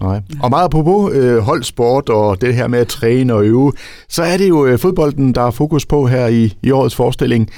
Nej. 0.00 0.20
Og 0.42 0.50
meget 0.50 0.70
på 0.70 1.10
øh, 1.10 1.38
holdsport 1.38 2.08
og 2.08 2.40
det 2.40 2.54
her 2.54 2.68
med 2.68 2.78
at 2.78 2.88
træne 2.88 3.34
og 3.34 3.44
øve, 3.44 3.72
så 4.08 4.22
er 4.22 4.36
det 4.36 4.48
jo 4.48 4.66
øh, 4.66 4.78
fodbolden, 4.78 5.34
der 5.34 5.42
er 5.42 5.50
fokus 5.50 5.86
på 5.86 6.06
her 6.06 6.26
i, 6.26 6.54
i 6.62 6.70
årets 6.70 6.94
forestilling. 6.94 7.50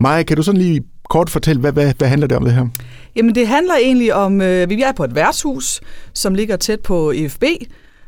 Maja, 0.00 0.22
kan 0.22 0.36
du 0.36 0.42
sådan 0.42 0.60
lige 0.60 0.82
kort 1.10 1.30
fortælle, 1.30 1.60
hvad, 1.60 1.72
hvad, 1.72 1.92
hvad 1.98 2.08
handler 2.08 2.26
det 2.26 2.36
om 2.36 2.44
det 2.44 2.52
her? 2.52 2.66
Jamen 3.16 3.34
det 3.34 3.46
handler 3.46 3.74
egentlig 3.82 4.14
om, 4.14 4.40
øh, 4.40 4.70
vi 4.70 4.82
er 4.82 4.92
på 4.92 5.04
et 5.04 5.14
værtshus, 5.14 5.80
som 6.14 6.34
ligger 6.34 6.56
tæt 6.56 6.80
på 6.80 7.10
EFB, 7.10 7.44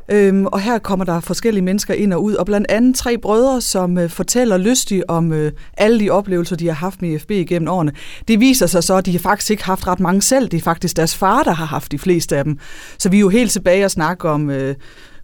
Øhm, 0.09 0.45
og 0.45 0.59
her 0.59 0.79
kommer 0.79 1.05
der 1.05 1.19
forskellige 1.19 1.63
mennesker 1.63 1.93
ind 1.93 2.13
og 2.13 2.23
ud, 2.23 2.33
og 2.33 2.45
blandt 2.45 2.71
andet 2.71 2.95
tre 2.95 3.17
brødre, 3.17 3.61
som 3.61 3.97
øh, 3.97 4.09
fortæller 4.09 4.57
lystigt 4.57 5.03
om 5.07 5.33
øh, 5.33 5.51
alle 5.77 5.99
de 5.99 6.09
oplevelser, 6.09 6.55
de 6.55 6.67
har 6.67 6.73
haft 6.73 7.01
med 7.01 7.09
IFB 7.09 7.31
gennem 7.47 7.69
årene. 7.69 7.91
Det 8.27 8.39
viser 8.39 8.67
sig 8.67 8.83
så, 8.83 8.95
at 8.95 9.05
de 9.05 9.11
har 9.11 9.19
faktisk 9.19 9.51
ikke 9.51 9.63
haft 9.63 9.87
ret 9.87 9.99
mange 9.99 10.21
selv. 10.21 10.47
Det 10.47 10.57
er 10.57 10.61
faktisk 10.61 10.97
deres 10.97 11.15
far, 11.15 11.43
der 11.43 11.53
har 11.53 11.65
haft 11.65 11.91
de 11.91 11.99
fleste 11.99 12.37
af 12.37 12.43
dem. 12.43 12.57
Så 12.97 13.09
vi 13.09 13.17
er 13.17 13.21
jo 13.21 13.29
helt 13.29 13.51
tilbage 13.51 13.85
og 13.85 13.91
snakker 13.91 14.29
om... 14.29 14.49
Øh, 14.49 14.75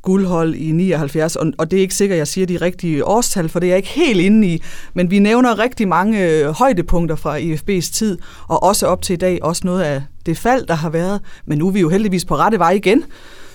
guldhold 0.02 0.56
i 0.56 0.72
79, 0.72 1.36
og, 1.36 1.52
og 1.58 1.72
det 1.72 1.78
er 1.78 1.82
ikke 1.82 1.96
sikkert, 1.96 2.16
at 2.16 2.18
jeg 2.18 2.28
siger 2.28 2.48
de 2.48 2.58
rigtige 2.58 3.06
årstal, 3.06 3.50
for 3.50 3.60
det 3.60 3.68
er 3.68 3.72
jeg 3.72 3.78
ikke 3.78 3.90
helt 3.90 4.20
inde 4.20 4.48
i, 4.48 4.64
men 4.94 5.12
vi 5.12 5.20
nævner 5.20 5.60
rigtig 5.60 5.88
mange 5.88 6.30
øh, 6.30 6.50
højdepunkter 6.50 7.16
fra 7.16 7.40
IFB's 7.40 7.94
tid, 7.94 8.18
og 8.48 8.64
også 8.64 8.88
op 8.88 9.02
til 9.02 9.14
i 9.14 9.18
dag, 9.18 9.40
også 9.42 9.62
noget 9.66 9.82
af 9.82 10.02
det 10.26 10.38
fald, 10.38 10.66
der 10.66 10.74
har 10.74 10.90
været, 10.90 11.22
men 11.46 11.58
nu 11.58 11.68
er 11.68 11.72
vi 11.72 11.80
jo 11.80 11.90
heldigvis 11.90 12.26
på 12.26 12.36
rette 12.36 12.60
vej 12.60 12.72
igen, 12.72 13.04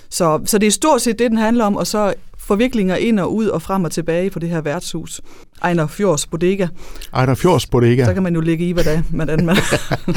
så, 0.09 0.39
så 0.45 0.57
det 0.57 0.67
er 0.67 0.71
stort 0.71 1.01
set 1.01 1.19
det, 1.19 1.31
den 1.31 1.37
handler 1.37 1.65
om, 1.65 1.75
og 1.75 1.87
så 1.87 2.13
forviklinger 2.47 2.95
ind 2.95 3.19
og 3.19 3.35
ud 3.35 3.47
og 3.47 3.61
frem 3.61 3.83
og 3.83 3.91
tilbage 3.91 4.29
på 4.29 4.39
det 4.39 4.49
her 4.49 4.61
værtshus. 4.61 5.21
Ejner 5.63 5.87
Fjords 5.87 6.27
Bodega. 6.27 6.67
Ejner 7.13 7.35
Fjords 7.35 7.65
Bodega. 7.67 8.05
Så 8.05 8.13
kan 8.13 8.23
man 8.23 8.35
jo 8.35 8.41
ligge 8.41 8.67
i, 8.67 8.71
hvordan 8.71 9.05
man... 9.11 9.27
man 9.45 9.57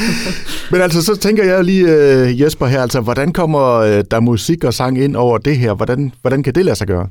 Men 0.73 0.81
altså, 0.81 1.03
så 1.03 1.17
tænker 1.17 1.45
jeg 1.45 1.65
lige, 1.65 1.85
uh, 1.85 2.41
Jesper 2.41 2.67
her, 2.67 2.83
altså, 2.83 3.01
hvordan 3.01 3.33
kommer 3.33 3.79
uh, 3.79 4.05
der 4.11 4.21
musik 4.21 4.65
og 4.65 4.75
sang 4.75 4.99
ind 4.99 5.17
over 5.17 5.39
det 5.39 5.57
her? 5.57 5.75
Hvordan, 5.75 6.13
hvordan 6.21 6.43
kan 6.43 6.55
det 6.55 6.65
lade 6.65 6.77
sig 6.77 6.87
gøre? 6.87 7.09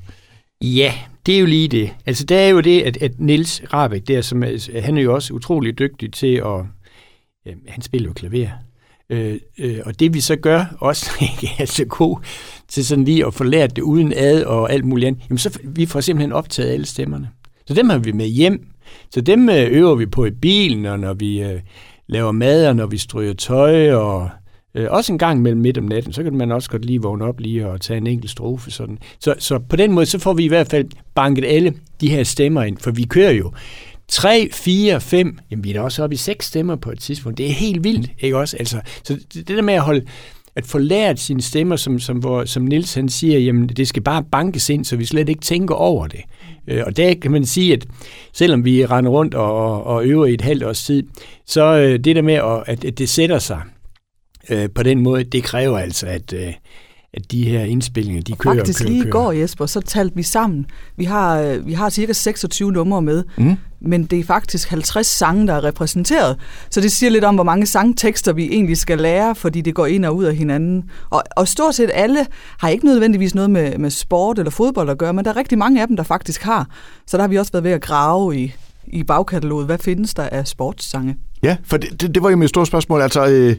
Ja, 0.62 0.94
det 1.26 1.36
er 1.36 1.40
jo 1.40 1.46
lige 1.46 1.68
det. 1.68 1.90
Altså, 2.06 2.24
det 2.24 2.38
er 2.38 2.48
jo 2.48 2.60
det, 2.60 2.82
at, 2.82 2.98
at 2.98 3.12
Nils 3.18 3.62
Rabeck, 3.74 4.08
der, 4.08 4.22
som, 4.22 4.44
han 4.82 4.98
er 4.98 5.02
jo 5.02 5.14
også 5.14 5.34
utrolig 5.34 5.80
dygtig 5.80 6.14
til 6.14 6.36
at... 6.36 6.66
Ja, 7.46 7.52
han 7.68 7.82
spiller 7.82 8.10
jo 8.10 8.14
klaver. 8.14 8.48
Øh, 9.10 9.40
øh, 9.58 9.78
og 9.86 10.00
det 10.00 10.14
vi 10.14 10.20
så 10.20 10.36
gør, 10.36 10.66
også 10.80 11.12
ikke 11.32 11.56
er 11.60 11.66
så 11.66 11.86
god 11.86 12.18
til 12.68 12.86
sådan 12.86 13.04
lige 13.04 13.26
at 13.26 13.34
få 13.34 13.44
lært 13.44 13.76
det 13.76 13.82
uden 13.82 14.14
ad 14.16 14.44
og 14.44 14.72
alt 14.72 14.86
muligt 14.86 15.08
andet, 15.08 15.22
jamen 15.30 15.38
så 15.38 15.60
vi 15.64 15.86
får 15.86 16.02
simpelthen 16.02 16.32
optaget 16.32 16.70
alle 16.70 16.86
stemmerne. 16.86 17.30
Så 17.68 17.74
dem 17.74 17.90
har 17.90 17.98
vi 17.98 18.12
med 18.12 18.28
hjem. 18.28 18.68
Så 19.12 19.22
dem 19.22 19.50
øh, 19.50 19.68
øver 19.72 19.96
vi 19.96 20.06
på 20.06 20.26
i 20.26 20.32
bilen, 20.32 20.86
og 20.86 21.00
når 21.00 21.14
vi 21.14 21.42
øh, 21.42 21.60
laver 22.08 22.32
mad, 22.32 22.68
og 22.68 22.76
når 22.76 22.86
vi 22.86 22.98
stryger 22.98 23.34
tøj, 23.34 23.94
og 23.94 24.30
øh, 24.76 24.88
også 24.90 25.14
en 25.14 25.20
gang 25.20 25.42
mellem 25.42 25.62
midt 25.62 25.78
om 25.78 25.84
natten, 25.84 26.14
så 26.14 26.24
kan 26.24 26.38
man 26.38 26.52
også 26.52 26.70
godt 26.70 26.86
lige 26.86 27.02
vågne 27.02 27.26
op 27.26 27.40
lige 27.40 27.68
og 27.68 27.82
tage 27.82 27.98
en 27.98 28.08
enkelt 28.08 28.32
strofe. 28.32 28.72
Sådan. 28.72 28.98
Så, 29.20 29.36
så 29.40 29.60
på 29.60 29.76
den 29.76 29.92
måde, 29.92 30.06
så 30.06 30.20
får 30.20 30.34
vi 30.34 30.44
i 30.46 30.48
hvert 30.48 30.68
fald 30.68 30.86
banket 31.16 31.46
alle 31.46 31.74
de 32.02 32.10
her 32.10 32.24
stemmer 32.24 32.64
ind, 32.64 32.78
for 32.78 32.92
vi 32.92 33.04
kører 33.04 33.32
jo 33.32 33.52
3, 34.10 34.50
4, 34.54 35.02
5, 35.02 35.40
jamen 35.52 35.64
vi 35.64 35.70
er 35.70 35.74
da 35.74 35.82
også 35.82 36.04
oppe 36.04 36.14
i 36.14 36.18
seks 36.18 36.46
stemmer 36.46 36.76
på 36.76 36.92
et 36.92 37.00
tidspunkt. 37.00 37.38
Det 37.38 37.46
er 37.46 37.52
helt 37.52 37.84
vildt, 37.84 38.12
ikke 38.20 38.38
også? 38.38 38.58
Altså, 38.58 38.82
så 39.04 39.20
det 39.34 39.48
der 39.48 39.62
med 39.62 39.74
at 39.74 39.82
holde, 39.82 40.06
at 40.56 40.66
få 40.66 40.78
lært 40.78 41.20
sine 41.20 41.42
stemmer, 41.42 41.76
som, 41.76 42.00
som, 42.00 42.18
hvor, 42.18 42.46
som 42.46 42.64
Nils 42.64 42.94
han 42.94 43.10
siger, 43.10 43.40
jamen 43.40 43.70
det 43.70 43.88
skal 43.88 44.02
bare 44.02 44.24
bankes 44.32 44.70
ind, 44.70 44.86
så 44.86 44.96
vi 44.96 45.06
slet 45.06 45.30
ikke 45.30 45.42
tænker 45.42 45.76
over 45.76 46.08
det. 46.08 46.22
Øh, 46.68 46.84
og 46.86 46.98
der 46.98 47.14
kan 47.14 47.32
man 47.32 47.46
sige, 47.46 47.74
at 47.74 47.86
selvom 48.34 48.66
vi 48.66 48.86
render 48.86 49.12
rundt 49.12 49.34
og, 49.34 49.84
og 49.84 50.06
øver 50.06 50.26
i 50.26 50.34
et 50.34 50.42
halvt 50.42 50.64
års 50.64 50.84
tid, 50.84 51.04
så 51.46 51.64
øh, 51.64 52.00
det 52.00 52.16
der 52.16 52.22
med, 52.22 52.34
at, 52.68 52.86
at 52.86 52.98
det 52.98 53.10
sætter 53.10 53.40
sig 53.40 53.62
øh, 54.50 54.70
på 54.76 54.84
den 54.84 55.00
måde, 55.00 55.24
det 55.24 55.44
kræver 55.44 55.78
altså, 55.78 56.08
at, 56.08 56.34
at 57.14 57.32
de 57.32 57.44
her 57.44 57.64
indspillinger, 57.64 58.22
de 58.22 58.32
og 58.32 58.38
kører 58.38 58.56
faktisk 58.56 58.80
kører, 58.80 58.90
lige 58.90 59.08
i 59.08 59.10
går, 59.10 59.32
Jesper, 59.32 59.66
så 59.66 59.82
talte 59.82 60.16
vi 60.16 60.24
sammen. 60.24 60.66
Vi 60.98 61.04
har, 61.04 61.42
øh, 61.42 61.68
vi 61.68 61.74
har 61.74 61.90
cirka 61.90 62.14
26 62.14 62.72
numre 62.72 63.02
med, 63.02 63.24
mm. 63.38 63.56
men 63.82 64.06
det 64.06 64.20
er 64.20 64.24
faktisk 64.24 64.70
50 64.70 65.08
sange, 65.08 65.48
der 65.48 65.54
er 65.54 65.64
repræsenteret. 65.64 66.38
Så 66.70 66.82
det 66.82 66.92
siger 66.92 67.10
lidt 67.10 67.24
om, 67.24 67.36
hvor 67.36 67.44
mange 67.44 67.66
sangtekster 67.66 68.34
vi 68.34 68.46
egentlig 68.46 68.78
skal 68.78 68.98
lære, 68.98 69.36
fordi 69.36 69.62
det 69.62 69.76
går 69.76 69.86
ind 69.86 70.06
og 70.06 70.16
ud 70.16 70.24
af 70.24 70.36
hinanden. 70.36 70.84
Og, 71.10 71.24
og 71.38 71.48
stort 71.48 71.76
set 71.76 71.92
alle 71.94 72.26
har 72.60 72.70
ikke 72.70 72.86
nødvendigvis 72.86 73.36
noget 73.36 73.50
med, 73.50 73.78
med 73.78 73.90
sport 73.90 74.40
eller 74.40 74.52
fodbold 74.52 74.90
at 74.90 74.98
gøre, 74.98 75.14
men 75.14 75.26
der 75.26 75.32
er 75.32 75.38
rigtig 75.38 75.58
mange 75.58 75.82
af 75.82 75.88
dem, 75.88 75.96
der 75.96 76.04
faktisk 76.04 76.44
har. 76.44 76.68
Så 77.08 77.18
der 77.18 77.24
har 77.24 77.28
vi 77.28 77.38
også 77.38 77.52
været 77.52 77.64
ved 77.64 77.72
at 77.72 77.82
grave 77.82 78.38
i, 78.38 78.54
i 78.88 79.04
bagkataloget. 79.04 79.66
Hvad 79.66 79.78
findes 79.78 80.14
der 80.14 80.24
af 80.24 80.48
sportssange? 80.48 81.16
Ja, 81.44 81.58
for 81.64 81.78
det, 81.78 82.02
det, 82.02 82.16
det 82.16 82.24
var 82.24 82.30
jo 82.30 82.36
mit 82.36 82.50
store 82.50 82.66
spørgsmål. 82.66 83.02
Altså, 83.02 83.28
øh 83.28 83.56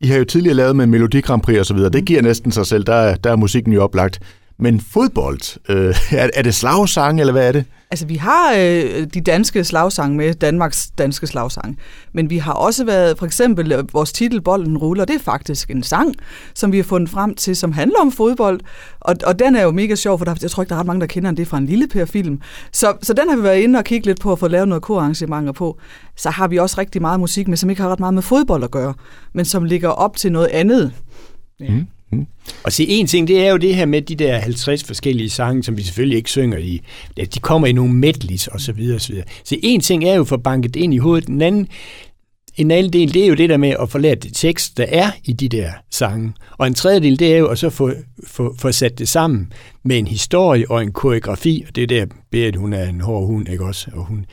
i 0.00 0.06
har 0.06 0.18
jo 0.18 0.24
tidligere 0.24 0.56
lavet 0.56 0.76
med 0.76 0.86
Melodi 0.86 1.20
Grand 1.20 1.42
Prix 1.42 1.58
og 1.58 1.66
så 1.66 1.74
videre. 1.74 1.90
Det 1.90 2.04
giver 2.04 2.22
næsten 2.22 2.52
sig 2.52 2.66
selv. 2.66 2.84
Der, 2.84 3.14
der 3.14 3.30
er 3.30 3.36
musikken 3.36 3.72
jo 3.72 3.82
oplagt. 3.82 4.20
Men 4.58 4.80
fodbold, 4.80 5.58
øh, 5.68 5.94
er, 6.10 6.30
er 6.34 6.42
det 6.42 6.54
slagsang, 6.54 7.20
eller 7.20 7.32
hvad 7.32 7.48
er 7.48 7.52
det? 7.52 7.64
Altså, 7.90 8.06
vi 8.06 8.14
har 8.16 8.54
øh, 8.58 9.06
de 9.14 9.20
danske 9.20 9.64
slagsange 9.64 10.16
med, 10.16 10.34
Danmarks 10.34 10.90
danske 10.98 11.26
slagsange. 11.26 11.76
Men 12.12 12.30
vi 12.30 12.38
har 12.38 12.52
også 12.52 12.84
været, 12.84 13.18
for 13.18 13.26
eksempel, 13.26 13.72
øh, 13.72 13.84
vores 13.92 14.12
titel 14.12 14.40
Bolden 14.40 14.78
ruller, 14.78 15.04
det 15.04 15.14
er 15.16 15.20
faktisk 15.20 15.70
en 15.70 15.82
sang, 15.82 16.14
som 16.54 16.72
vi 16.72 16.76
har 16.76 16.84
fundet 16.84 17.10
frem 17.10 17.34
til, 17.34 17.56
som 17.56 17.72
handler 17.72 17.98
om 18.00 18.12
fodbold. 18.12 18.60
Og, 19.00 19.14
og 19.26 19.38
den 19.38 19.56
er 19.56 19.62
jo 19.62 19.70
mega 19.70 19.94
sjov, 19.94 20.18
for 20.18 20.24
der, 20.24 20.34
jeg 20.42 20.50
tror 20.50 20.62
ikke, 20.62 20.70
der 20.70 20.76
er 20.76 20.80
ret 20.80 20.86
mange, 20.86 21.00
der 21.00 21.06
kender 21.06 21.30
den. 21.30 21.36
Det 21.36 21.42
er 21.42 21.46
fra 21.46 21.58
en 21.58 21.66
lille 21.66 21.86
Per-film. 21.86 22.40
Så, 22.72 22.96
så 23.02 23.12
den 23.12 23.28
har 23.28 23.36
vi 23.36 23.42
været 23.42 23.58
inde 23.58 23.78
og 23.78 23.84
kigge 23.84 24.06
lidt 24.06 24.20
på 24.20 24.30
og 24.30 24.38
få 24.38 24.48
lavet 24.48 24.68
noget 24.68 24.82
korarrangementer 24.82 25.52
på. 25.52 25.78
Så 26.16 26.30
har 26.30 26.48
vi 26.48 26.56
også 26.56 26.78
rigtig 26.78 27.00
meget 27.00 27.20
musik 27.20 27.48
med, 27.48 27.56
som 27.56 27.70
ikke 27.70 27.82
har 27.82 27.88
ret 27.88 28.00
meget 28.00 28.14
med 28.14 28.22
fodbold 28.22 28.64
at 28.64 28.70
gøre, 28.70 28.94
men 29.32 29.44
som 29.44 29.64
ligger 29.64 29.88
op 29.88 30.16
til 30.16 30.32
noget 30.32 30.46
andet. 30.46 30.92
Ja. 31.60 31.70
Mm. 31.70 31.86
Mm. 32.10 32.26
Og 32.64 32.72
se, 32.72 32.88
en 32.88 33.06
ting, 33.06 33.28
det 33.28 33.46
er 33.46 33.50
jo 33.50 33.56
det 33.56 33.74
her 33.74 33.86
med 33.86 34.02
de 34.02 34.14
der 34.14 34.38
50 34.38 34.84
forskellige 34.84 35.30
sange, 35.30 35.64
som 35.64 35.76
vi 35.76 35.82
selvfølgelig 35.82 36.16
ikke 36.16 36.30
synger 36.30 36.58
i. 36.58 36.80
De 37.16 37.40
kommer 37.40 37.68
i 37.68 37.72
nogle 37.72 37.94
medleys 37.94 38.46
og 38.46 38.60
så 38.60 38.72
videre, 38.72 38.96
og 38.96 39.00
så 39.00 39.12
videre. 39.12 39.26
Så 39.44 39.56
en 39.62 39.80
ting 39.80 40.04
er 40.04 40.14
jo 40.14 40.24
for 40.24 40.36
banket 40.36 40.76
ind 40.76 40.94
i 40.94 40.98
hovedet. 40.98 41.26
Den 41.26 41.42
anden, 41.42 41.68
en 42.56 42.70
anden 42.70 42.92
del, 42.92 43.14
det 43.14 43.24
er 43.24 43.26
jo 43.26 43.34
det 43.34 43.48
der 43.48 43.56
med 43.56 43.74
at 43.80 43.90
få 43.90 43.98
lært 43.98 44.22
det 44.22 44.34
tekst, 44.34 44.76
der 44.76 44.86
er 44.88 45.10
i 45.24 45.32
de 45.32 45.48
der 45.48 45.70
sange. 45.90 46.32
Og 46.58 46.66
en 46.66 46.74
tredje 46.74 47.00
del, 47.00 47.18
det 47.18 47.34
er 47.34 47.38
jo 47.38 47.46
at 47.46 47.58
så 47.58 47.70
få, 47.70 47.92
få, 48.26 48.54
få 48.58 48.72
sat 48.72 48.98
det 48.98 49.08
sammen 49.08 49.52
med 49.84 49.98
en 49.98 50.06
historie 50.06 50.70
og 50.70 50.82
en 50.82 50.92
koreografi. 50.92 51.64
Og 51.68 51.76
det 51.76 51.82
er 51.82 51.86
der, 51.86 52.06
Berit, 52.30 52.56
hun 52.56 52.72
er 52.72 52.88
en 52.88 53.00
hård 53.00 53.26
hund, 53.26 53.48
ikke 53.48 53.64
også? 53.64 53.90
Og 53.92 54.04
hun, 54.04 54.26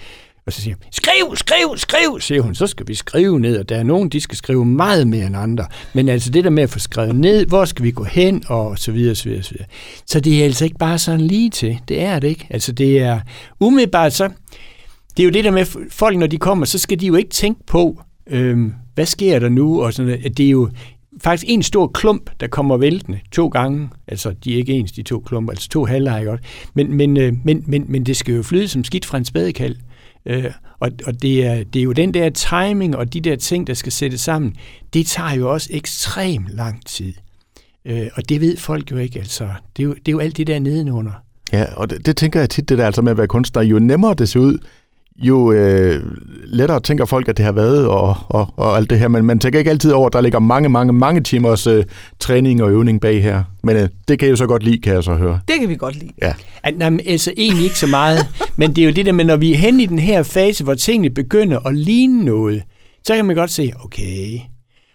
og 0.48 0.54
så 0.54 0.62
siger 0.62 0.76
hun, 0.76 0.84
skriv, 0.92 1.36
skriv, 1.36 1.78
skriv, 1.78 2.20
siger 2.22 2.42
hun. 2.42 2.56
Så 2.56 2.68
skal 2.68 2.88
vi 2.88 2.94
skrive 2.94 3.40
ned, 3.40 3.60
og 3.60 3.70
der 3.70 3.78
er 3.78 3.84
nogen, 3.84 4.10
de 4.10 4.22
skal 4.22 4.38
skrive 4.38 4.66
meget 4.66 5.08
mere 5.08 5.26
end 5.26 5.38
andre. 5.38 5.66
Men 5.94 6.10
altså 6.10 6.30
det 6.30 6.44
der 6.44 6.50
med 6.50 6.64
at 6.64 6.70
få 6.70 6.80
skrevet 6.80 7.16
ned, 7.16 7.46
hvor 7.46 7.66
skal 7.66 7.86
vi 7.86 7.92
gå 7.92 8.04
hen, 8.04 8.44
og 8.48 8.80
så 8.80 8.92
videre, 8.92 9.16
så 9.16 9.24
videre, 9.30 9.44
så 9.44 9.52
videre. 9.52 9.68
Så 10.06 10.20
det 10.20 10.40
er 10.40 10.44
altså 10.44 10.66
ikke 10.66 10.78
bare 10.78 10.98
sådan 10.98 11.22
lige 11.22 11.50
til. 11.50 11.80
Det 11.88 12.02
er 12.02 12.20
det 12.20 12.28
ikke. 12.28 12.48
Altså 12.50 12.72
det 12.72 13.00
er 13.00 13.20
umiddelbart 13.60 14.14
så, 14.14 14.30
det 15.18 15.24
er 15.24 15.28
jo 15.28 15.32
det 15.32 15.44
der 15.44 15.52
med, 15.52 15.66
folk 15.92 16.18
når 16.18 16.28
de 16.28 16.38
kommer, 16.38 16.66
så 16.66 16.80
skal 16.80 17.00
de 17.00 17.06
jo 17.06 17.16
ikke 17.16 17.30
tænke 17.30 17.66
på, 17.68 18.02
øhm, 18.28 18.74
hvad 18.96 19.06
sker 19.06 19.40
der 19.40 19.50
nu, 19.50 19.84
og 19.84 19.94
sådan 19.94 20.12
noget. 20.12 20.38
Det 20.38 20.46
er 20.46 20.50
jo 20.50 20.70
faktisk 21.22 21.46
en 21.48 21.64
stor 21.64 21.88
klump, 21.88 22.30
der 22.40 22.48
kommer 22.48 22.78
væltende 22.78 23.20
to 23.32 23.48
gange. 23.48 23.90
Altså, 24.08 24.34
de 24.44 24.54
er 24.54 24.58
ikke 24.58 24.74
ens, 24.74 24.92
de 24.92 25.04
to 25.04 25.20
klumper, 25.20 25.52
altså 25.52 25.70
to 25.70 25.86
halvleje 25.86 26.24
godt. 26.24 26.42
Men, 26.74 26.94
men, 26.94 27.18
øh, 27.18 27.34
men, 27.44 27.64
men, 27.68 27.86
men 27.88 28.04
det 28.04 28.18
skal 28.18 28.36
jo 28.36 28.44
flyde 28.44 28.68
som 28.68 28.84
skidt 28.84 29.06
fra 29.06 29.18
en 29.18 29.26
spadekald. 29.26 29.76
Øh, 30.26 30.52
og 30.80 30.92
og 31.06 31.22
det, 31.22 31.46
er, 31.46 31.64
det 31.64 31.80
er 31.80 31.84
jo 31.84 31.92
den 31.92 32.14
der 32.14 32.30
timing 32.30 32.96
og 32.96 33.14
de 33.14 33.22
der 33.22 33.36
ting, 33.36 33.68
der 33.68 33.74
skal 33.74 33.92
sættes 33.92 34.22
sammen, 34.22 34.56
det 34.94 35.06
tager 35.06 35.34
jo 35.34 35.52
også 35.54 35.70
ekstremt 35.72 36.50
lang 36.50 36.86
tid. 36.86 37.14
Øh, 37.86 38.08
og 38.16 38.30
det 38.30 38.42
ved 38.42 38.58
folk 38.58 38.92
jo 38.92 38.98
ikke, 38.98 39.20
altså. 39.20 39.50
Det 39.78 39.84
er 39.84 39.88
jo, 39.88 39.94
det 39.94 40.08
er 40.08 40.12
jo 40.12 40.20
alt 40.20 40.38
det 40.38 40.48
der 40.48 40.60
nedenunder. 40.60 41.12
Ja, 41.54 41.66
og 41.76 41.90
det, 41.90 42.06
det 42.06 42.18
tænker 42.18 42.40
jeg 42.40 42.50
tit, 42.50 42.70
det 42.70 42.78
der 42.78 42.86
altså 42.86 43.02
med 43.02 43.12
at 43.12 43.18
være 43.18 43.28
kunstner. 43.28 43.62
Jo 43.62 43.80
nemmere 43.80 44.14
det 44.14 44.30
ser 44.30 44.40
ud, 44.40 44.58
jo 45.20 45.52
øh, 45.52 46.04
lettere 46.46 46.80
tænker 46.80 47.06
folk, 47.06 47.28
at 47.28 47.38
det 47.38 47.46
har 47.46 47.52
været 47.52 47.88
og, 47.88 48.16
og, 48.30 48.54
og 48.58 48.78
alt 48.78 48.90
det 48.90 49.00
her, 49.00 49.08
men 49.08 49.26
man 49.26 49.40
tænker 49.40 49.60
ikke 49.60 49.72
altid 49.72 49.92
over, 49.92 50.08
at 50.08 50.14
der 50.14 50.22
ligger 50.22 50.40
mange, 50.40 50.70
mange, 50.70 50.94
mange 50.94 51.22
timers 51.22 51.68
øh, 51.68 51.84
træning 52.20 52.64
og 52.64 52.72
øvning 52.72 53.02
bag 53.02 53.24
her. 53.24 53.44
Men 53.64 53.78
øh, 53.78 53.90
det 54.08 54.20
kan 54.20 54.26
jeg 54.26 54.32
jo 54.32 54.36
så 54.36 54.48
godt 54.48 54.64
lide, 54.64 54.78
kan 54.78 54.94
jeg 54.94 55.04
så 55.04 55.14
høre. 55.14 55.40
Det 55.48 55.56
kan 55.60 55.70
vi 55.70 55.76
godt 55.76 55.96
lide. 55.96 56.12
Ja. 56.22 56.34
At, 56.64 56.78
nej, 56.78 56.90
men 56.90 57.00
altså 57.08 57.34
egentlig 57.38 57.64
ikke 57.64 57.80
så 57.80 57.88
meget, 57.88 58.20
men 58.58 58.76
det 58.76 58.82
er 58.82 58.86
jo 58.86 58.92
det 58.92 59.06
der 59.06 59.12
med, 59.12 59.26
når 59.26 59.36
vi 59.36 59.54
er 59.54 59.58
hen 59.58 59.80
i 59.80 59.86
den 59.86 60.00
her 60.00 60.24
fase, 60.24 60.64
hvor 60.64 60.74
tingene 60.74 61.10
begynder 61.10 61.60
at 61.60 61.76
ligne 61.76 62.26
noget, 62.26 62.64
så 63.04 63.16
kan 63.16 63.26
man 63.26 63.36
godt 63.36 63.52
se, 63.52 63.72
okay. 63.84 64.40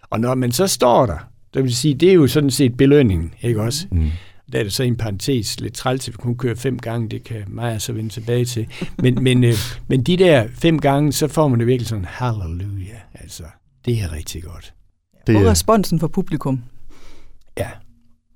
Og 0.09 0.19
når 0.19 0.35
man 0.35 0.51
så 0.51 0.67
står 0.67 1.05
der, 1.05 1.27
det 1.53 1.63
vil 1.63 1.75
sige, 1.75 1.93
det 1.93 2.09
er 2.09 2.13
jo 2.13 2.27
sådan 2.27 2.51
set 2.51 2.77
belønningen, 2.77 3.33
ikke 3.41 3.61
også? 3.61 3.85
Mm. 3.91 4.11
Der 4.51 4.59
er 4.59 4.63
det 4.63 4.73
så 4.73 4.83
en 4.83 4.95
parentes 4.95 5.59
lidt 5.59 5.73
træls, 5.73 6.07
at 6.07 6.13
vi 6.13 6.17
kun 6.17 6.37
kører 6.37 6.55
fem 6.55 6.79
gange, 6.79 7.09
det 7.09 7.23
kan 7.23 7.43
mig 7.47 7.81
så 7.81 7.93
vende 7.93 8.09
tilbage 8.09 8.45
til. 8.45 8.67
Men, 8.97 9.23
men, 9.23 9.43
øh, 9.43 9.53
men 9.87 10.03
de 10.03 10.17
der 10.17 10.47
fem 10.55 10.79
gange, 10.79 11.11
så 11.13 11.27
får 11.27 11.47
man 11.47 11.59
det 11.59 11.67
virkelig 11.67 11.87
sådan, 11.87 12.05
halleluja, 12.05 12.95
altså, 13.13 13.43
det 13.85 14.01
er 14.01 14.11
rigtig 14.13 14.43
godt. 14.43 14.73
Det, 15.27 15.35
Og 15.35 15.41
øh, 15.41 15.47
responsen 15.47 15.99
fra 15.99 16.07
publikum 16.07 16.63
Ja, 17.57 17.67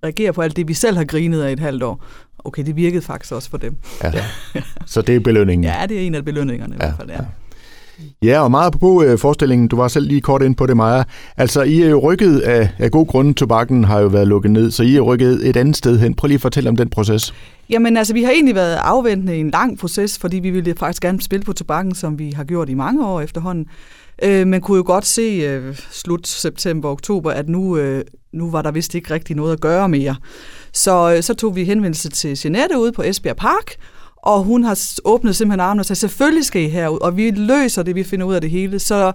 reagerer 0.04 0.32
på 0.32 0.42
alt 0.42 0.56
det, 0.58 0.68
vi 0.68 0.74
selv 0.74 0.98
har 0.98 1.04
grinet 1.06 1.42
af 1.42 1.52
et 1.52 1.60
halvt 1.60 1.84
år. 1.84 2.06
Okay, 2.40 2.66
det 2.66 2.76
virkede 2.76 3.02
faktisk 3.02 3.32
også 3.34 3.50
for 3.50 3.58
dem. 3.58 3.78
ja. 4.04 4.12
Så 4.86 5.02
det 5.02 5.16
er 5.16 5.20
belønningen. 5.20 5.64
Ja, 5.64 5.86
det 5.90 5.98
er 6.02 6.02
en 6.08 6.16
af 6.16 6.26
belønningerne 6.26 6.76
i 6.76 6.78
Ja, 6.82 6.86
hvert 6.86 6.98
fald. 6.98 7.10
Ja. 7.10 7.16
ja. 7.16 7.26
Ja, 8.24 8.42
og 8.42 8.52
meget 8.52 8.74
på 8.80 9.04
øh, 9.04 9.18
forestillingen, 9.18 9.68
du 9.68 9.76
var 9.76 9.88
selv 9.88 10.08
lige 10.08 10.22
kort 10.22 10.42
ind 10.42 10.56
på 10.56 10.66
det, 10.66 10.78
Maja. 10.78 11.04
Altså, 11.38 11.62
I 11.62 11.82
er 11.82 11.90
jo 11.90 12.00
rykket 12.00 12.40
af, 12.40 12.70
af 12.80 12.92
god 12.92 13.08
grund, 13.08 13.36
tobakken 13.36 13.84
har 13.84 14.00
jo 14.00 14.08
været 14.08 14.28
lukket 14.28 14.52
ned, 14.52 14.72
så 14.72 14.84
I 14.84 14.96
er 14.96 15.02
rykket 15.02 15.50
et 15.50 15.58
andet 15.58 15.78
sted 15.78 16.00
hen. 16.00 16.14
Prøv 16.14 16.28
lige 16.28 16.36
at 16.36 16.42
fortælle 16.42 16.70
om 16.70 16.76
den 16.76 16.90
proces. 16.90 17.34
Jamen 17.70 17.98
altså, 17.98 18.14
vi 18.14 18.24
har 18.24 18.32
egentlig 18.32 18.56
været 18.56 18.76
afventende 18.76 19.38
i 19.38 19.40
en 19.40 19.50
lang 19.50 19.80
proces, 19.80 20.18
fordi 20.18 20.40
vi 20.40 20.50
ville 20.50 20.76
faktisk 20.76 21.02
gerne 21.02 21.22
spille 21.22 21.44
på 21.44 21.54
tobakken, 21.54 21.96
som 21.96 22.20
vi 22.20 22.32
har 22.32 22.44
gjort 22.44 22.70
i 22.70 22.74
mange 22.74 23.08
år 23.08 23.22
efterhånden. 23.22 23.66
Øh, 24.24 24.48
man 24.48 24.62
kunne 24.62 24.78
jo 24.78 24.84
godt 24.86 25.06
se 25.06 25.22
øh, 25.22 25.76
slut 25.92 26.28
september, 26.28 26.90
oktober, 26.90 27.32
at 27.32 27.50
nu, 27.50 27.78
øh, 27.78 28.04
nu 28.34 28.52
var 28.52 28.62
der 28.62 28.72
vist 28.72 28.96
ikke 28.96 29.14
rigtig 29.14 29.36
noget 29.36 29.54
at 29.54 29.62
gøre 29.62 29.90
mere. 29.90 30.16
Så, 30.74 31.14
øh, 31.16 31.24
så 31.24 31.34
tog 31.34 31.56
vi 31.56 31.64
henvendelse 31.64 32.10
til 32.10 32.40
Jeanette 32.44 32.80
ude 32.80 32.92
på 32.92 33.02
Esbjerg 33.02 33.36
Park, 33.36 33.76
og 34.26 34.44
hun 34.44 34.64
har 34.64 34.80
åbnet 35.06 35.36
simpelthen 35.36 35.60
armene 35.60 35.82
og 35.82 35.86
sagt, 35.86 35.98
selvfølgelig 35.98 36.46
skal 36.46 36.62
I 36.62 36.68
herud, 36.68 36.98
og 37.02 37.18
vi 37.18 37.32
løser 37.32 37.84
det, 37.84 37.96
vi 37.96 38.04
finder 38.04 38.26
ud 38.26 38.34
af 38.34 38.42
det 38.42 38.50
hele. 38.50 38.80
Så 38.80 39.12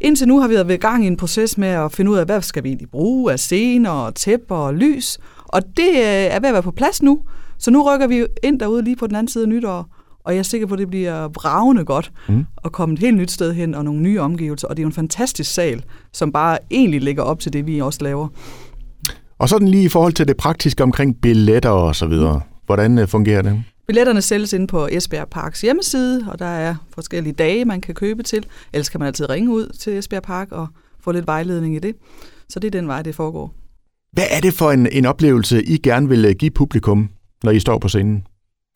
indtil 0.00 0.28
nu 0.28 0.40
har 0.40 0.48
vi 0.48 0.54
været 0.54 0.70
i 0.70 0.76
gang 0.76 1.04
i 1.04 1.06
en 1.06 1.16
proces 1.16 1.58
med 1.58 1.68
at 1.68 1.92
finde 1.92 2.10
ud 2.10 2.16
af, 2.16 2.24
hvad 2.26 2.42
skal 2.42 2.62
vi 2.64 2.68
egentlig 2.68 2.90
bruge 2.90 3.32
af 3.32 3.38
scener, 3.38 3.90
og 3.90 4.14
tæpper 4.14 4.56
og 4.56 4.74
lys. 4.74 5.18
Og 5.46 5.62
det 5.76 5.88
øh, 5.88 6.02
er 6.04 6.40
ved 6.40 6.48
at 6.48 6.52
være 6.52 6.62
på 6.62 6.70
plads 6.70 7.02
nu. 7.02 7.20
Så 7.58 7.70
nu 7.70 7.82
rykker 7.82 8.06
vi 8.06 8.26
ind 8.42 8.60
derude 8.60 8.82
lige 8.82 8.96
på 8.96 9.06
den 9.06 9.16
anden 9.16 9.28
side 9.32 9.44
af 9.44 9.48
nytår, 9.48 9.86
og 10.24 10.32
jeg 10.32 10.38
er 10.38 10.42
sikker 10.42 10.66
på, 10.66 10.74
at 10.74 10.78
det 10.78 10.88
bliver 10.88 11.28
bravende 11.28 11.84
godt 11.84 12.12
Mm. 12.28 12.44
at 12.64 12.72
komme 12.72 12.92
et 12.92 12.98
helt 12.98 13.16
nyt 13.16 13.30
sted 13.30 13.52
hen 13.54 13.74
og 13.74 13.84
nogle 13.84 14.00
nye 14.00 14.20
omgivelser. 14.20 14.68
Og 14.68 14.76
det 14.76 14.80
er 14.80 14.84
jo 14.84 14.88
en 14.88 14.92
fantastisk 14.92 15.54
sal, 15.54 15.84
som 16.12 16.32
bare 16.32 16.58
egentlig 16.70 17.00
ligger 17.00 17.22
op 17.22 17.40
til 17.40 17.52
det, 17.52 17.66
vi 17.66 17.80
også 17.80 17.98
laver. 18.02 18.28
Og 19.38 19.48
sådan 19.48 19.68
lige 19.68 19.84
i 19.84 19.88
forhold 19.88 20.12
til 20.12 20.28
det 20.28 20.36
praktiske 20.36 20.82
omkring 20.82 21.16
billetter 21.22 21.70
og 21.70 21.96
så 21.96 22.06
videre. 22.06 22.40
Hvordan 22.66 22.98
øh, 22.98 23.08
fungerer 23.08 23.42
det? 23.42 23.62
Billetterne 23.86 24.22
sælges 24.22 24.52
inde 24.52 24.66
på 24.66 24.88
Esbjerg 24.90 25.28
Parks 25.28 25.60
hjemmeside, 25.60 26.26
og 26.28 26.38
der 26.38 26.46
er 26.46 26.74
forskellige 26.94 27.32
dage, 27.32 27.64
man 27.64 27.80
kan 27.80 27.94
købe 27.94 28.22
til. 28.22 28.46
Ellers 28.72 28.88
kan 28.88 29.00
man 29.00 29.06
altid 29.06 29.30
ringe 29.30 29.52
ud 29.52 29.76
til 29.78 29.98
Esbjerg 29.98 30.22
Park 30.22 30.52
og 30.52 30.66
få 31.00 31.12
lidt 31.12 31.26
vejledning 31.26 31.76
i 31.76 31.78
det. 31.78 31.94
Så 32.48 32.58
det 32.60 32.66
er 32.66 32.80
den 32.80 32.88
vej, 32.88 33.02
det 33.02 33.14
foregår. 33.14 33.54
Hvad 34.12 34.24
er 34.30 34.40
det 34.40 34.54
for 34.54 34.70
en, 34.70 34.88
en 34.92 35.06
oplevelse, 35.06 35.64
I 35.64 35.78
gerne 35.78 36.08
vil 36.08 36.24
øh, 36.24 36.34
give 36.34 36.50
publikum, 36.50 37.10
når 37.44 37.50
I 37.50 37.60
står 37.60 37.78
på 37.78 37.88
scenen? 37.88 38.26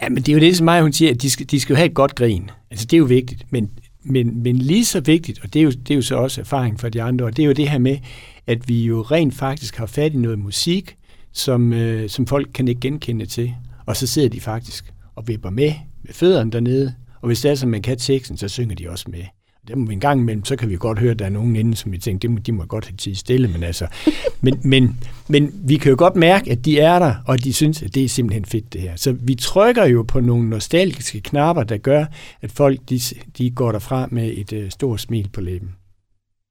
Ja, 0.03 0.09
men 0.09 0.17
det 0.17 0.29
er 0.29 0.33
jo 0.33 0.41
det, 0.41 0.57
som 0.57 0.65
mig 0.65 0.83
hun 0.83 0.93
siger, 0.93 1.11
at 1.11 1.23
de 1.23 1.31
skal, 1.31 1.47
de 1.51 1.61
skal 1.61 1.73
jo 1.73 1.77
have 1.77 1.87
et 1.89 1.95
godt 1.95 2.15
grin. 2.15 2.51
Altså, 2.71 2.87
det 2.87 2.93
er 2.97 2.99
jo 2.99 3.05
vigtigt. 3.05 3.53
Men, 3.53 3.71
men, 4.05 4.43
men 4.43 4.57
lige 4.57 4.85
så 4.85 5.01
vigtigt, 5.01 5.41
og 5.43 5.55
det 5.55 5.61
er, 5.61 5.65
jo, 5.65 5.71
det 5.71 5.91
er 5.91 5.95
jo 5.95 6.03
så 6.03 6.17
også 6.17 6.41
erfaring 6.41 6.81
fra 6.81 6.89
de 6.89 7.03
andre, 7.03 7.25
og 7.25 7.37
det 7.37 7.43
er 7.43 7.47
jo 7.47 7.53
det 7.53 7.69
her 7.69 7.79
med, 7.79 7.99
at 8.47 8.69
vi 8.69 8.85
jo 8.85 9.03
rent 9.03 9.35
faktisk 9.35 9.77
har 9.77 9.87
fat 9.87 10.13
i 10.13 10.17
noget 10.17 10.39
musik, 10.39 10.97
som, 11.33 11.73
øh, 11.73 12.09
som 12.09 12.27
folk 12.27 12.49
kan 12.55 12.69
ikke 12.69 12.81
genkende 12.81 13.27
til. 13.27 13.55
Og 13.87 13.97
så 13.97 14.07
sidder 14.07 14.29
de 14.29 14.41
faktisk 14.41 14.93
og 15.21 15.29
vipper 15.29 15.51
med 15.51 15.73
med 16.03 16.15
fødderne 16.15 16.51
dernede, 16.51 16.95
og 17.21 17.27
hvis 17.27 17.41
det 17.41 17.51
er, 17.51 17.55
som 17.55 17.71
man 17.71 17.83
kan 17.83 17.99
teksten, 17.99 18.37
så 18.37 18.49
synger 18.49 18.77
de 18.77 18.91
også 18.91 19.05
med. 19.09 19.23
Det 19.69 19.79
må 19.79 19.87
vi 19.87 19.93
en 19.93 20.01
gang 20.01 20.21
imellem, 20.21 20.45
så 20.45 20.57
kan 20.57 20.69
vi 20.69 20.77
godt 20.77 20.99
høre, 20.99 21.11
at 21.11 21.19
der 21.19 21.25
er 21.25 21.31
nogen 21.31 21.57
inden, 21.57 21.77
som 21.77 21.93
vi 21.93 21.99
tænker, 21.99 22.19
det 22.19 22.31
må, 22.31 22.39
de 22.39 22.53
må 22.53 22.65
godt 22.65 22.85
have 22.85 22.97
tid 22.97 23.15
stille, 23.15 23.49
men 23.49 23.63
altså, 23.63 23.87
men, 24.41 24.61
men, 24.65 24.97
men 25.29 25.53
vi 25.65 25.77
kan 25.77 25.91
jo 25.91 25.97
godt 25.99 26.17
mærke, 26.17 26.51
at 26.51 26.65
de 26.65 26.79
er 26.81 26.99
der, 26.99 27.15
og 27.27 27.35
at 27.35 27.45
de 27.45 27.53
synes, 27.53 27.83
at 27.83 27.95
det 27.95 28.05
er 28.05 28.09
simpelthen 28.09 28.45
fedt 28.45 28.73
det 28.73 28.81
her. 28.81 28.97
Så 28.97 29.13
vi 29.13 29.35
trykker 29.35 29.85
jo 29.85 30.03
på 30.03 30.21
nogle 30.21 30.49
nostalgiske 30.49 31.21
knapper, 31.21 31.63
der 31.63 31.77
gør, 31.77 32.05
at 32.41 32.53
folk 32.53 32.81
de, 32.89 33.01
de 33.39 33.51
går 33.51 33.73
derfra 33.73 34.09
med 34.11 34.33
et 34.37 34.53
øh, 34.53 34.71
stort 34.71 35.01
smil 35.01 35.29
på 35.33 35.41
læben. 35.41 35.69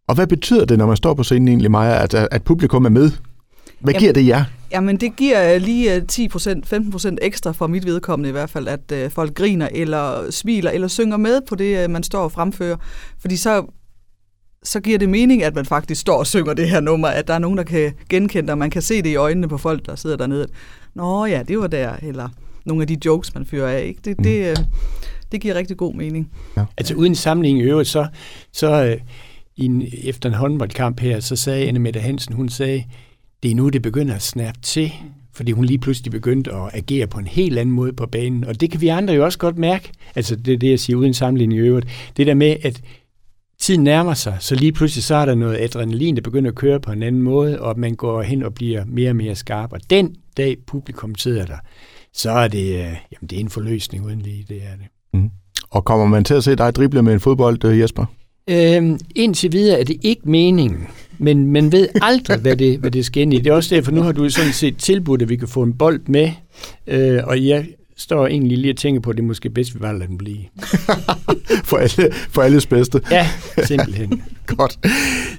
Og 0.08 0.16
hvad 0.16 0.28
betyder 0.28 0.66
det, 0.66 0.78
når 0.78 0.88
man 0.88 0.98
står 0.98 1.14
på 1.14 1.24
scenen 1.24 1.48
egentlig, 1.48 1.72
Maja, 1.72 2.04
at, 2.04 2.14
at 2.14 2.44
publikum 2.44 2.86
er 2.86 2.90
med? 2.90 3.12
Hvad 3.80 3.94
Jamen- 3.94 4.00
giver 4.00 4.14
det 4.14 4.28
jer? 4.28 4.44
Jamen, 4.72 4.98
det 4.98 5.16
giver 5.16 5.56
øh, 5.56 5.62
lige 5.62 5.96
øh, 5.96 6.02
10%, 6.12 6.20
15% 6.74 7.16
ekstra 7.22 7.52
for 7.52 7.68
mit 7.68 7.86
vedkommende 7.86 8.30
i 8.30 8.32
hvert 8.32 8.50
fald, 8.50 8.68
at 8.68 8.92
øh, 8.94 9.12
folk 9.12 9.34
griner 9.34 9.70
eller 9.72 10.32
smiler 10.32 10.72
eller 10.72 10.88
synger 10.88 11.18
med 11.18 11.42
på 11.50 11.56
det, 11.56 11.84
øh, 11.84 11.90
man 11.90 12.04
står 12.04 12.24
og 12.24 12.32
fremfører. 12.32 12.78
Fordi 13.20 13.38
så, 13.38 13.66
så 14.64 14.80
giver 14.80 14.98
det 14.98 15.10
mening, 15.10 15.44
at 15.44 15.56
man 15.56 15.66
faktisk 15.66 16.02
står 16.02 16.18
og 16.18 16.28
synger 16.28 16.54
det 16.54 16.70
her 16.70 16.80
nummer, 16.80 17.08
at 17.08 17.28
der 17.28 17.34
er 17.34 17.40
nogen, 17.40 17.58
der 17.58 17.64
kan 17.64 17.94
genkende 18.10 18.42
det, 18.42 18.50
og 18.50 18.58
man 18.58 18.70
kan 18.70 18.82
se 18.82 19.02
det 19.02 19.10
i 19.10 19.16
øjnene 19.16 19.48
på 19.48 19.58
folk, 19.58 19.86
der 19.86 19.96
sidder 19.96 20.18
dernede. 20.18 20.48
Nå 20.96 21.26
ja, 21.26 21.44
det 21.48 21.60
var 21.60 21.68
der, 21.68 21.94
eller 22.02 22.30
nogle 22.66 22.82
af 22.82 22.88
de 22.88 22.98
jokes, 23.06 23.34
man 23.34 23.46
fyrer 23.46 23.68
af. 23.70 23.84
Ikke? 23.84 24.02
Det, 24.06 24.18
det, 24.18 24.50
øh, 24.50 24.56
det 25.32 25.42
giver 25.42 25.56
rigtig 25.56 25.78
god 25.78 25.94
mening. 25.94 26.32
Altså 26.78 26.94
uden 26.96 27.16
sammenligning 27.16 27.66
i 27.66 27.70
øvrigt, 27.70 27.90
så, 27.90 28.08
så 28.54 28.86
øh, 28.86 28.98
i 29.56 29.66
en, 29.66 29.84
efter 30.04 30.30
en 30.30 30.36
håndboldkamp 30.36 31.00
her, 31.00 31.20
så 31.20 31.36
sagde 31.36 31.68
Anne 31.68 31.80
Mette 31.80 32.00
Hansen, 32.00 32.34
hun 32.36 32.50
sagde, 32.50 32.84
det 33.44 33.52
er 33.52 33.56
nu, 33.56 33.70
det 33.70 33.82
begynder 33.82 34.16
at 34.16 34.22
snappe 34.22 34.62
til, 34.62 34.92
fordi 35.34 35.52
hun 35.52 35.66
lige 35.66 35.80
pludselig 35.80 36.12
begyndte 36.12 36.52
at 36.52 36.70
agere 36.74 37.08
på 37.08 37.20
en 37.20 37.28
helt 37.28 37.60
anden 37.60 37.76
måde 37.76 37.94
på 37.94 38.06
banen. 38.06 38.44
Og 38.44 38.62
det 38.62 38.72
kan 38.72 38.82
vi 38.82 38.88
andre 38.88 39.14
jo 39.14 39.26
også 39.26 39.38
godt 39.38 39.58
mærke. 39.58 39.92
Altså 40.16 40.36
det 40.36 40.54
er 40.54 40.58
det, 40.58 40.70
jeg 40.70 40.80
siger 40.80 40.98
uden 40.98 41.14
sammenligning 41.14 41.62
i 41.62 41.64
øvrigt. 41.64 41.88
Det 42.18 42.28
der 42.28 42.34
med, 42.34 42.56
at 42.62 42.82
tiden 43.60 43.84
nærmer 43.84 44.14
sig, 44.14 44.38
så 44.40 44.56
lige 44.56 44.72
pludselig 44.72 45.04
så 45.04 45.16
er 45.16 45.26
der 45.26 45.36
noget 45.36 45.58
adrenalin, 45.58 46.16
der 46.16 46.22
begynder 46.22 46.52
at 46.52 46.56
køre 46.56 46.80
på 46.80 46.92
en 46.92 47.04
anden 47.04 47.22
måde, 47.22 47.62
og 47.62 47.80
man 47.80 47.96
går 47.96 48.22
hen 48.22 48.44
og 48.44 48.54
bliver 48.54 48.86
mere 48.86 49.10
og 49.10 49.16
mere 49.16 49.36
skarp. 49.36 49.74
Og 49.74 49.80
den 49.90 50.16
dag 50.38 50.58
publikum 50.68 51.16
sidder 51.16 51.46
der, 51.46 51.58
så 52.14 52.32
er 52.32 52.48
det, 52.48 52.66
øh, 52.66 52.96
jamen 53.12 53.30
det 53.30 53.34
er 53.34 53.40
en 53.40 53.50
forløsning 53.50 54.06
uden 54.06 54.20
lige, 54.20 54.46
det 54.50 54.58
er 54.58 54.76
det. 54.76 54.88
Og 55.70 55.86
kommer 55.86 56.06
man 56.06 56.24
til 56.24 56.34
at 56.34 56.44
se 56.44 56.56
dig 56.56 56.76
drible 56.76 57.02
med 57.02 57.14
en 57.14 57.20
fodbold, 57.20 57.66
øh, 57.66 57.80
Jesper? 57.80 58.06
Øhm, 58.50 59.00
indtil 59.16 59.52
videre 59.52 59.80
er 59.80 59.84
det 59.84 59.98
ikke 60.02 60.30
meningen, 60.30 60.88
men 61.20 61.48
man 61.48 61.72
ved 61.72 61.88
aldrig, 62.02 62.40
hvad 62.40 62.56
det, 62.56 62.80
hvad 62.80 62.92
det 62.92 63.06
skal 63.06 63.22
ind 63.22 63.34
i. 63.34 63.38
Det 63.38 63.48
er 63.48 63.54
også 63.54 63.76
derfor, 63.76 63.92
nu 63.92 64.02
har 64.02 64.12
du 64.12 64.30
sådan 64.30 64.54
set 64.54 64.78
tilbudt, 64.78 65.22
at 65.22 65.30
vi 65.30 65.36
kan 65.36 65.48
få 65.48 65.64
en 65.64 65.74
bold 65.74 66.02
med, 66.08 66.32
øh, 66.88 67.20
og 67.24 67.46
jeg 67.46 67.66
står 67.98 68.28
egentlig 68.28 68.58
lige 68.58 68.74
og 68.74 68.78
tænker 68.78 69.02
på, 69.02 69.10
at 69.10 69.18
det 69.18 69.24
er 69.24 69.28
måske 69.28 69.50
bedst, 69.50 69.76
vi 69.76 69.80
bare 69.80 69.94
lader 69.94 70.08
den 70.08 70.18
blive. 70.18 70.38
For, 71.64 71.78
alle, 71.78 72.14
for 72.30 72.42
alles 72.42 72.66
bedste. 72.66 73.02
Ja, 73.12 73.30
simpelthen. 73.64 74.22
Godt. 74.58 74.80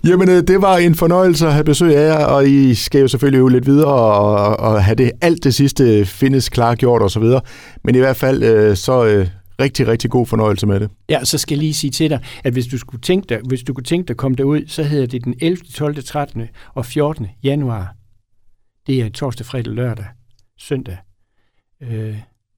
Jamen, 0.04 0.28
øh, 0.28 0.42
det 0.42 0.62
var 0.62 0.76
en 0.76 0.94
fornøjelse 0.94 1.46
at 1.46 1.52
have 1.52 1.64
besøg 1.64 1.96
af 1.96 2.06
jer, 2.06 2.24
og 2.24 2.48
I 2.48 2.74
skal 2.74 3.00
jo 3.00 3.08
selvfølgelig 3.08 3.38
øve 3.38 3.50
lidt 3.50 3.66
videre 3.66 3.94
og, 3.94 4.60
og 4.60 4.84
have 4.84 4.94
det 4.94 5.10
alt 5.20 5.44
det 5.44 5.54
sidste 5.54 6.06
findes 6.06 6.48
klargjort 6.48 7.02
og 7.02 7.10
så 7.10 7.20
videre. 7.20 7.40
Men 7.84 7.94
i 7.94 7.98
hvert 7.98 8.16
fald 8.16 8.42
øh, 8.42 8.76
så 8.76 9.04
øh, 9.04 9.26
rigtig, 9.60 9.86
rigtig 9.86 10.10
god 10.10 10.26
fornøjelse 10.26 10.66
med 10.66 10.80
det. 10.80 10.90
Ja, 11.08 11.24
så 11.24 11.38
skal 11.38 11.54
jeg 11.54 11.58
lige 11.62 11.74
sige 11.74 11.90
til 11.90 12.10
dig, 12.10 12.20
at 12.44 12.52
hvis 12.52 12.66
du, 12.66 12.78
skulle 12.78 13.00
tænke 13.02 13.26
dig, 13.28 13.40
hvis 13.48 13.62
du 13.62 13.74
kunne 13.74 13.84
tænke 13.84 14.06
dig 14.08 14.14
at 14.14 14.16
komme 14.16 14.36
derud, 14.36 14.62
så 14.66 14.82
hedder 14.82 15.06
det 15.06 15.24
den 15.24 15.34
11., 15.40 15.56
12., 15.74 16.04
13. 16.04 16.42
og 16.74 16.86
14. 16.86 17.26
januar. 17.42 17.94
Det 18.86 19.00
er 19.02 19.08
torsdag, 19.08 19.46
fredag, 19.46 19.72
lørdag, 19.72 20.04
søndag. 20.58 20.96
Øh, 21.82 22.14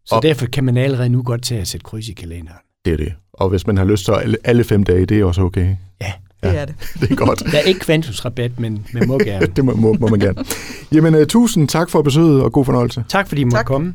så 0.07 0.15
Og- 0.15 0.23
derfor 0.23 0.47
kan 0.47 0.65
man 0.65 0.77
allerede 0.77 1.09
nu 1.09 1.23
godt 1.23 1.43
tage 1.43 1.61
og 1.61 1.67
sætte 1.67 1.85
kryds 1.85 2.09
i 2.09 2.13
kalenderen. 2.13 2.59
Det 2.85 2.93
er 2.93 2.97
det. 2.97 3.13
Og 3.33 3.49
hvis 3.49 3.67
man 3.67 3.77
har 3.77 3.85
lyst, 3.85 4.05
så 4.05 4.13
alle, 4.13 4.37
alle 4.45 4.65
fem 4.65 4.85
dage, 4.85 5.07
det 5.07 5.21
er 5.21 5.25
også 5.25 5.43
okay. 5.43 5.77
Ja, 6.01 6.13
Det 6.43 6.49
Ja. 6.49 6.55
er 6.55 6.65
det. 6.65 6.75
Det 7.01 7.11
er 7.11 7.15
godt. 7.15 7.39
der 7.53 7.59
er 7.59 7.63
ikke 7.63 7.81
kvantumsrabat, 7.81 8.61
men 8.61 8.87
man 8.93 9.09
må 9.09 9.19
gerne. 9.25 9.47
det 9.47 9.65
må, 9.65 9.75
må, 9.75 9.93
må 10.01 10.09
man 10.09 10.21
gerne. 10.21 10.45
Jamen, 10.93 11.15
uh, 11.15 11.25
tusind 11.27 11.69
tak 11.69 11.91
for 11.91 12.03
besøget, 12.03 12.43
og 12.43 12.53
god 12.53 12.65
fornøjelse. 12.65 13.05
Tak 13.09 13.29
fordi 13.29 13.41
I 13.41 13.45
måtte 13.45 13.57
Tak. 13.57 13.67
komme. 13.67 13.95